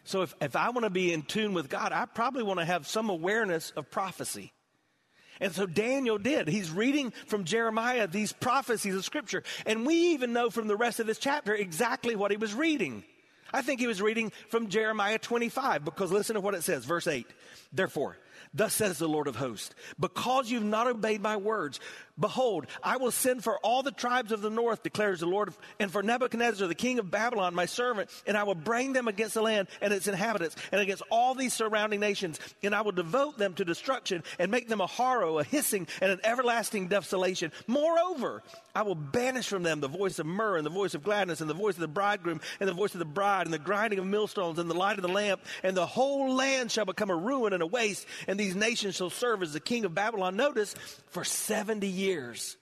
So 0.03 0.21
if, 0.23 0.35
if 0.41 0.55
I 0.55 0.69
want 0.71 0.83
to 0.83 0.89
be 0.89 1.13
in 1.13 1.21
tune 1.21 1.53
with 1.53 1.69
God, 1.69 1.93
I 1.93 2.05
probably 2.05 2.43
want 2.43 2.59
to 2.59 2.65
have 2.65 2.87
some 2.87 3.09
awareness 3.09 3.71
of 3.71 3.89
prophecy. 3.89 4.51
And 5.39 5.53
so 5.53 5.65
Daniel 5.65 6.17
did. 6.17 6.47
He's 6.47 6.69
reading 6.69 7.11
from 7.27 7.45
Jeremiah 7.45 8.07
these 8.07 8.33
prophecies 8.33 8.95
of 8.95 9.05
Scripture. 9.05 9.43
And 9.65 9.85
we 9.85 9.95
even 10.13 10.33
know 10.33 10.49
from 10.49 10.67
the 10.67 10.75
rest 10.75 10.99
of 10.99 11.07
this 11.07 11.17
chapter 11.17 11.55
exactly 11.55 12.15
what 12.15 12.31
he 12.31 12.37
was 12.37 12.53
reading. 12.53 13.03
I 13.53 13.61
think 13.61 13.79
he 13.79 13.87
was 13.87 14.01
reading 14.01 14.31
from 14.49 14.67
Jeremiah 14.67 15.19
25 15.19 15.85
because 15.85 16.11
listen 16.11 16.33
to 16.33 16.41
what 16.41 16.55
it 16.55 16.63
says, 16.63 16.85
verse 16.85 17.07
8. 17.07 17.27
Therefore, 17.71 18.17
Thus 18.53 18.73
says 18.73 18.97
the 18.97 19.07
Lord 19.07 19.27
of 19.27 19.35
hosts, 19.35 19.73
because 19.99 20.49
you've 20.49 20.63
not 20.63 20.87
obeyed 20.87 21.21
my 21.21 21.37
words, 21.37 21.79
behold, 22.19 22.67
I 22.83 22.97
will 22.97 23.11
send 23.11 23.43
for 23.43 23.57
all 23.59 23.81
the 23.81 23.91
tribes 23.91 24.31
of 24.31 24.41
the 24.41 24.49
north, 24.49 24.83
declares 24.83 25.21
the 25.21 25.25
Lord, 25.25 25.53
and 25.79 25.91
for 25.91 26.03
Nebuchadnezzar, 26.03 26.67
the 26.67 26.75
king 26.75 26.99
of 26.99 27.09
Babylon, 27.09 27.55
my 27.55 27.65
servant, 27.65 28.09
and 28.27 28.37
I 28.37 28.43
will 28.43 28.55
bring 28.55 28.93
them 28.93 29.07
against 29.07 29.33
the 29.33 29.41
land 29.41 29.67
and 29.81 29.93
its 29.93 30.07
inhabitants, 30.07 30.55
and 30.71 30.79
against 30.79 31.03
all 31.09 31.33
these 31.33 31.53
surrounding 31.53 31.99
nations, 31.99 32.39
and 32.61 32.75
I 32.75 32.81
will 32.81 32.91
devote 32.91 33.37
them 33.37 33.53
to 33.55 33.65
destruction, 33.65 34.23
and 34.37 34.51
make 34.51 34.67
them 34.67 34.81
a 34.81 34.87
horror, 34.87 35.39
a 35.39 35.43
hissing, 35.43 35.87
and 36.01 36.11
an 36.11 36.19
everlasting 36.23 36.87
desolation. 36.87 37.51
Moreover, 37.67 38.43
I 38.75 38.83
will 38.83 38.95
banish 38.95 39.47
from 39.47 39.63
them 39.63 39.79
the 39.79 39.87
voice 39.87 40.19
of 40.19 40.25
myrrh, 40.25 40.57
and 40.57 40.65
the 40.65 40.69
voice 40.69 40.93
of 40.93 41.03
gladness, 41.03 41.41
and 41.41 41.49
the 41.49 41.55
voice 41.55 41.75
of 41.75 41.81
the 41.81 41.87
bridegroom, 41.87 42.41
and 42.59 42.69
the 42.69 42.73
voice 42.73 42.93
of 42.93 42.99
the 42.99 43.05
bride, 43.05 43.47
and 43.47 43.53
the 43.53 43.59
grinding 43.59 43.99
of 43.99 44.05
millstones, 44.05 44.59
and 44.59 44.69
the 44.69 44.75
light 44.75 44.97
of 44.97 45.01
the 45.01 45.07
lamp, 45.07 45.41
and 45.63 45.75
the 45.75 45.85
whole 45.85 46.35
land 46.35 46.71
shall 46.71 46.85
become 46.85 47.09
a 47.09 47.15
ruin 47.15 47.53
and 47.53 47.63
a 47.63 47.67
waste, 47.67 48.05
and 48.27 48.39
these 48.39 48.55
nations 48.55 48.95
shall 48.95 49.09
serve 49.09 49.41
as 49.43 49.53
the 49.53 49.59
king 49.59 49.85
of 49.85 49.95
Babylon. 49.95 50.35
Notice, 50.35 50.75
for 51.09 51.23
70 51.23 51.87
years. 51.87 52.57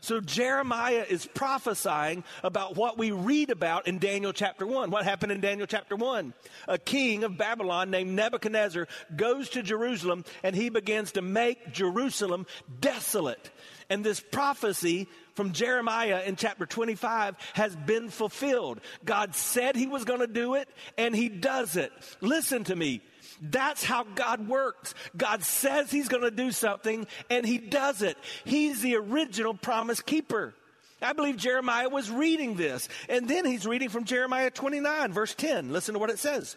So 0.00 0.20
Jeremiah 0.20 1.04
is 1.08 1.26
prophesying 1.26 2.24
about 2.42 2.76
what 2.76 2.98
we 2.98 3.10
read 3.10 3.50
about 3.50 3.86
in 3.86 3.98
Daniel 3.98 4.32
chapter 4.32 4.66
1. 4.66 4.90
What 4.90 5.04
happened 5.04 5.32
in 5.32 5.40
Daniel 5.40 5.66
chapter 5.66 5.96
1? 5.96 6.34
A 6.68 6.78
king 6.78 7.24
of 7.24 7.38
Babylon 7.38 7.90
named 7.90 8.14
Nebuchadnezzar 8.14 8.88
goes 9.14 9.48
to 9.50 9.62
Jerusalem 9.62 10.24
and 10.42 10.54
he 10.54 10.68
begins 10.68 11.12
to 11.12 11.22
make 11.22 11.72
Jerusalem 11.72 12.46
desolate. 12.80 13.50
And 13.88 14.04
this 14.04 14.20
prophecy 14.20 15.08
from 15.34 15.52
Jeremiah 15.52 16.22
in 16.26 16.36
chapter 16.36 16.66
25 16.66 17.36
has 17.54 17.76
been 17.76 18.08
fulfilled. 18.08 18.80
God 19.04 19.34
said 19.34 19.76
he 19.76 19.86
was 19.86 20.04
going 20.04 20.20
to 20.20 20.26
do 20.26 20.54
it 20.54 20.68
and 20.98 21.14
he 21.14 21.28
does 21.28 21.76
it. 21.76 21.92
Listen 22.20 22.64
to 22.64 22.76
me. 22.76 23.02
That's 23.40 23.84
how 23.84 24.04
God 24.14 24.48
works. 24.48 24.94
God 25.16 25.42
says 25.42 25.90
He's 25.90 26.08
going 26.08 26.22
to 26.22 26.30
do 26.30 26.52
something 26.52 27.06
and 27.30 27.46
He 27.46 27.58
does 27.58 28.02
it. 28.02 28.16
He's 28.44 28.80
the 28.80 28.96
original 28.96 29.54
promise 29.54 30.00
keeper. 30.00 30.54
I 31.02 31.12
believe 31.12 31.36
Jeremiah 31.36 31.88
was 31.88 32.10
reading 32.10 32.56
this. 32.56 32.88
And 33.08 33.28
then 33.28 33.44
he's 33.44 33.66
reading 33.66 33.90
from 33.90 34.04
Jeremiah 34.04 34.50
29, 34.50 35.12
verse 35.12 35.34
10. 35.34 35.70
Listen 35.72 35.92
to 35.94 35.98
what 35.98 36.10
it 36.10 36.18
says. 36.18 36.56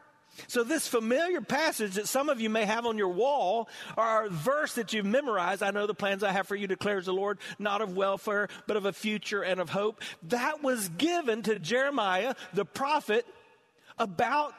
So, 0.47 0.63
this 0.63 0.87
familiar 0.87 1.41
passage 1.41 1.95
that 1.95 2.07
some 2.07 2.29
of 2.29 2.39
you 2.39 2.49
may 2.49 2.65
have 2.65 2.85
on 2.85 2.97
your 2.97 3.09
wall, 3.09 3.67
or 3.97 4.29
verse 4.29 4.73
that 4.75 4.93
you've 4.93 5.05
memorized, 5.05 5.61
I 5.61 5.71
know 5.71 5.87
the 5.87 5.93
plans 5.93 6.23
I 6.23 6.31
have 6.31 6.47
for 6.47 6.55
you, 6.55 6.67
declares 6.67 7.05
the 7.05 7.13
Lord, 7.13 7.37
not 7.59 7.81
of 7.81 7.95
welfare, 7.95 8.47
but 8.67 8.77
of 8.77 8.85
a 8.85 8.93
future 8.93 9.43
and 9.43 9.59
of 9.59 9.69
hope, 9.69 10.01
that 10.23 10.63
was 10.63 10.89
given 10.89 11.43
to 11.43 11.59
Jeremiah, 11.59 12.35
the 12.53 12.65
prophet, 12.65 13.25
about 13.97 14.53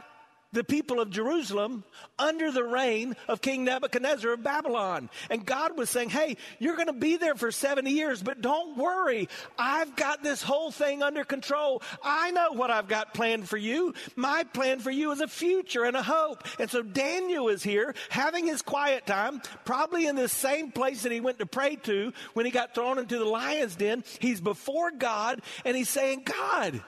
the 0.53 0.65
people 0.65 1.01
of 1.01 1.11
Jerusalem 1.11 1.85
under 2.19 2.51
the 2.51 2.65
reign 2.65 3.17
of 3.29 3.41
King 3.41 3.65
Nebuchadnezzar 3.65 4.33
of 4.33 4.43
Babylon. 4.43 5.09
And 5.31 5.45
God 5.45 5.77
was 5.77 5.91
saying, 5.91 6.11
Hey, 6.11 6.37
you're 6.59 6.77
going 6.77 6.87
to 6.87 6.93
be 6.93 7.17
there 7.17 7.35
for 7.35 7.51
70 7.51 7.91
years, 7.91 8.23
but 8.23 8.41
don't 8.41 8.77
worry. 8.77 9.29
I've 9.59 9.97
got 9.97 10.23
this 10.23 10.43
whole 10.43 10.71
thing 10.71 11.03
under 11.03 11.25
control. 11.25 11.83
I 12.03 12.31
know 12.31 12.53
what 12.53 12.71
I've 12.71 12.89
got 12.89 13.15
planned 13.15 13.49
for 13.49 13.57
you. 13.57 13.95
My 14.17 14.45
plan 14.45 14.79
for 14.79 14.91
you 14.91 15.11
is 15.13 15.21
a 15.21 15.29
future 15.29 15.85
and 15.85 15.97
a 15.97 16.03
hope. 16.03 16.47
And 16.59 16.71
so 16.71 16.83
Daniel 16.83 17.49
is 17.49 17.63
here 17.63 17.95
having 18.11 18.47
his 18.47 18.63
quiet 18.63 19.07
time, 19.07 19.41
probably 19.65 20.07
in 20.07 20.17
the 20.17 20.29
same 20.29 20.71
place 20.71 21.03
that 21.03 21.13
he 21.13 21.21
went 21.21 21.39
to 21.39 21.47
pray 21.47 21.77
to 21.77 22.13
when 22.35 22.47
he 22.47 22.53
got 22.53 22.75
thrown 22.75 22.99
into 22.99 23.19
the 23.19 23.25
lion's 23.25 23.77
den. 23.77 24.05
He's 24.21 24.41
before 24.41 24.91
God 24.91 25.41
and 25.65 25.77
he's 25.77 25.89
saying, 25.89 26.23
God, 26.25 26.83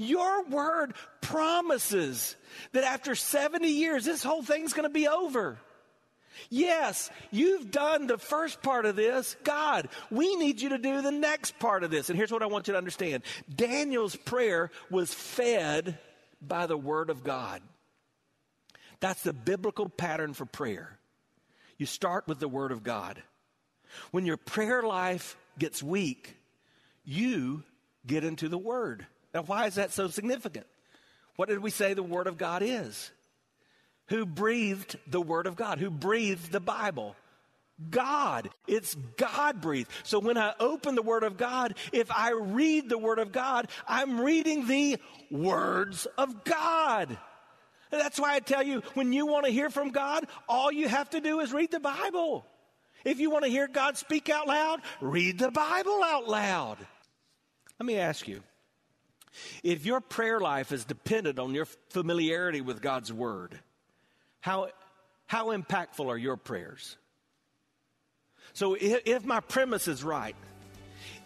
your 0.00 0.44
word 0.44 0.94
promises 1.20 2.36
that 2.72 2.84
after 2.84 3.14
70 3.14 3.68
years, 3.68 4.04
this 4.04 4.22
whole 4.22 4.42
thing's 4.42 4.72
going 4.72 4.88
to 4.88 4.92
be 4.92 5.08
over. 5.08 5.58
Yes, 6.48 7.10
you've 7.30 7.70
done 7.70 8.06
the 8.06 8.18
first 8.18 8.62
part 8.62 8.86
of 8.86 8.96
this. 8.96 9.36
God, 9.44 9.88
we 10.10 10.36
need 10.36 10.60
you 10.60 10.70
to 10.70 10.78
do 10.78 11.02
the 11.02 11.12
next 11.12 11.58
part 11.58 11.84
of 11.84 11.90
this. 11.90 12.08
And 12.08 12.16
here's 12.16 12.32
what 12.32 12.42
I 12.42 12.46
want 12.46 12.66
you 12.66 12.72
to 12.72 12.78
understand 12.78 13.22
Daniel's 13.54 14.16
prayer 14.16 14.70
was 14.90 15.12
fed 15.12 15.98
by 16.40 16.66
the 16.66 16.78
Word 16.78 17.10
of 17.10 17.22
God. 17.22 17.60
That's 19.00 19.22
the 19.22 19.32
biblical 19.32 19.88
pattern 19.88 20.34
for 20.34 20.46
prayer. 20.46 20.98
You 21.78 21.86
start 21.86 22.26
with 22.26 22.38
the 22.38 22.48
Word 22.48 22.72
of 22.72 22.82
God. 22.82 23.22
When 24.10 24.26
your 24.26 24.36
prayer 24.36 24.82
life 24.82 25.36
gets 25.58 25.82
weak, 25.82 26.36
you 27.04 27.64
get 28.06 28.24
into 28.24 28.48
the 28.48 28.58
Word. 28.58 29.06
Now, 29.34 29.42
why 29.42 29.66
is 29.66 29.76
that 29.76 29.92
so 29.92 30.08
significant? 30.08 30.66
What 31.36 31.48
did 31.48 31.60
we 31.60 31.70
say 31.70 31.94
the 31.94 32.02
Word 32.02 32.26
of 32.26 32.36
God 32.36 32.62
is? 32.62 33.10
Who 34.08 34.26
breathed 34.26 34.98
the 35.06 35.20
Word 35.20 35.46
of 35.46 35.56
God? 35.56 35.78
Who 35.78 35.90
breathed 35.90 36.50
the 36.50 36.60
Bible? 36.60 37.16
God. 37.88 38.50
It's 38.66 38.94
God 39.16 39.60
breathed. 39.60 39.90
So 40.02 40.18
when 40.18 40.36
I 40.36 40.52
open 40.60 40.96
the 40.96 41.02
Word 41.02 41.22
of 41.22 41.36
God, 41.36 41.76
if 41.92 42.10
I 42.10 42.32
read 42.32 42.88
the 42.88 42.98
Word 42.98 43.18
of 43.18 43.32
God, 43.32 43.68
I'm 43.86 44.20
reading 44.20 44.66
the 44.66 44.98
words 45.30 46.06
of 46.18 46.44
God. 46.44 47.16
That's 47.90 48.20
why 48.20 48.34
I 48.34 48.40
tell 48.40 48.62
you, 48.62 48.82
when 48.94 49.12
you 49.12 49.26
want 49.26 49.46
to 49.46 49.52
hear 49.52 49.70
from 49.70 49.90
God, 49.90 50.26
all 50.48 50.70
you 50.70 50.88
have 50.88 51.10
to 51.10 51.20
do 51.20 51.40
is 51.40 51.52
read 51.52 51.70
the 51.70 51.80
Bible. 51.80 52.44
If 53.04 53.18
you 53.18 53.30
want 53.30 53.44
to 53.44 53.50
hear 53.50 53.66
God 53.66 53.96
speak 53.96 54.28
out 54.28 54.46
loud, 54.46 54.80
read 55.00 55.38
the 55.38 55.50
Bible 55.50 56.02
out 56.04 56.28
loud. 56.28 56.78
Let 57.78 57.86
me 57.86 57.96
ask 57.96 58.28
you 58.28 58.42
if 59.62 59.86
your 59.86 60.00
prayer 60.00 60.40
life 60.40 60.72
is 60.72 60.84
dependent 60.84 61.38
on 61.38 61.54
your 61.54 61.66
familiarity 61.90 62.60
with 62.60 62.82
God's 62.82 63.12
Word, 63.12 63.58
how, 64.40 64.68
how 65.26 65.48
impactful 65.48 66.06
are 66.06 66.18
your 66.18 66.36
prayers? 66.36 66.96
So, 68.52 68.74
if, 68.74 69.02
if 69.06 69.24
my 69.24 69.40
premise 69.40 69.86
is 69.88 70.02
right, 70.02 70.34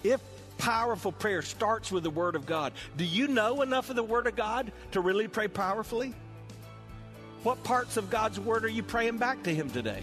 if 0.03 0.21
powerful 0.59 1.13
prayer 1.13 1.43
starts 1.43 1.91
with 1.91 2.03
the 2.03 2.11
Word 2.11 2.37
of 2.37 2.47
God, 2.47 2.73
do 2.97 3.05
you 3.05 3.29
know 3.29 3.63
enough 3.63 3.91
of 3.91 3.97
the 3.97 4.03
Word 4.03 4.27
of 4.27 4.37
God 4.37 4.73
to 4.93 5.01
really 5.01 5.29
pray 5.29 5.49
powerfully? 5.49 6.15
What 7.43 7.63
parts 7.65 7.97
of 7.97 8.11
God's 8.11 8.39
Word 8.39 8.65
are 8.65 8.69
you 8.69 8.83
praying 8.83 9.19
back 9.19 9.43
to 9.45 9.55
Him 9.55 9.71
today? 9.71 10.03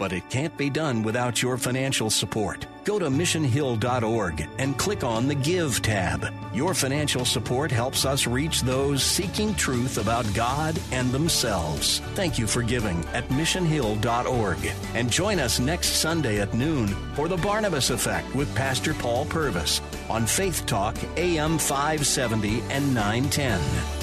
but 0.00 0.14
it 0.14 0.28
can't 0.30 0.56
be 0.56 0.70
done 0.70 1.02
without 1.02 1.42
your 1.42 1.58
financial 1.58 2.08
support. 2.08 2.66
Go 2.84 2.98
to 2.98 3.08
missionhill.org 3.08 4.48
and 4.58 4.78
click 4.78 5.04
on 5.04 5.28
the 5.28 5.34
Give 5.34 5.80
tab. 5.82 6.32
Your 6.54 6.72
financial 6.72 7.26
support 7.26 7.70
helps 7.70 8.06
us 8.06 8.26
reach 8.26 8.62
those 8.62 9.02
seeking 9.02 9.54
truth 9.54 9.98
about 9.98 10.26
God 10.34 10.80
and 10.90 11.12
themselves. 11.12 12.00
Thank 12.14 12.38
you 12.38 12.46
for 12.46 12.62
giving 12.62 13.04
at 13.12 13.28
missionhill.org. 13.28 14.72
And 14.94 15.10
join 15.12 15.38
us 15.38 15.60
next 15.60 16.00
Sunday 16.00 16.40
at 16.40 16.54
noon 16.54 16.88
for 17.14 17.28
the 17.28 17.36
Barnabas 17.36 17.90
Effect 17.90 18.34
with 18.34 18.52
Pastor 18.56 18.94
Paul 18.94 19.26
Purvis 19.26 19.82
on 20.08 20.26
Faith 20.26 20.64
Talk 20.64 20.96
AM 21.18 21.58
570 21.58 22.62
and 22.70 22.94
910. 22.94 23.99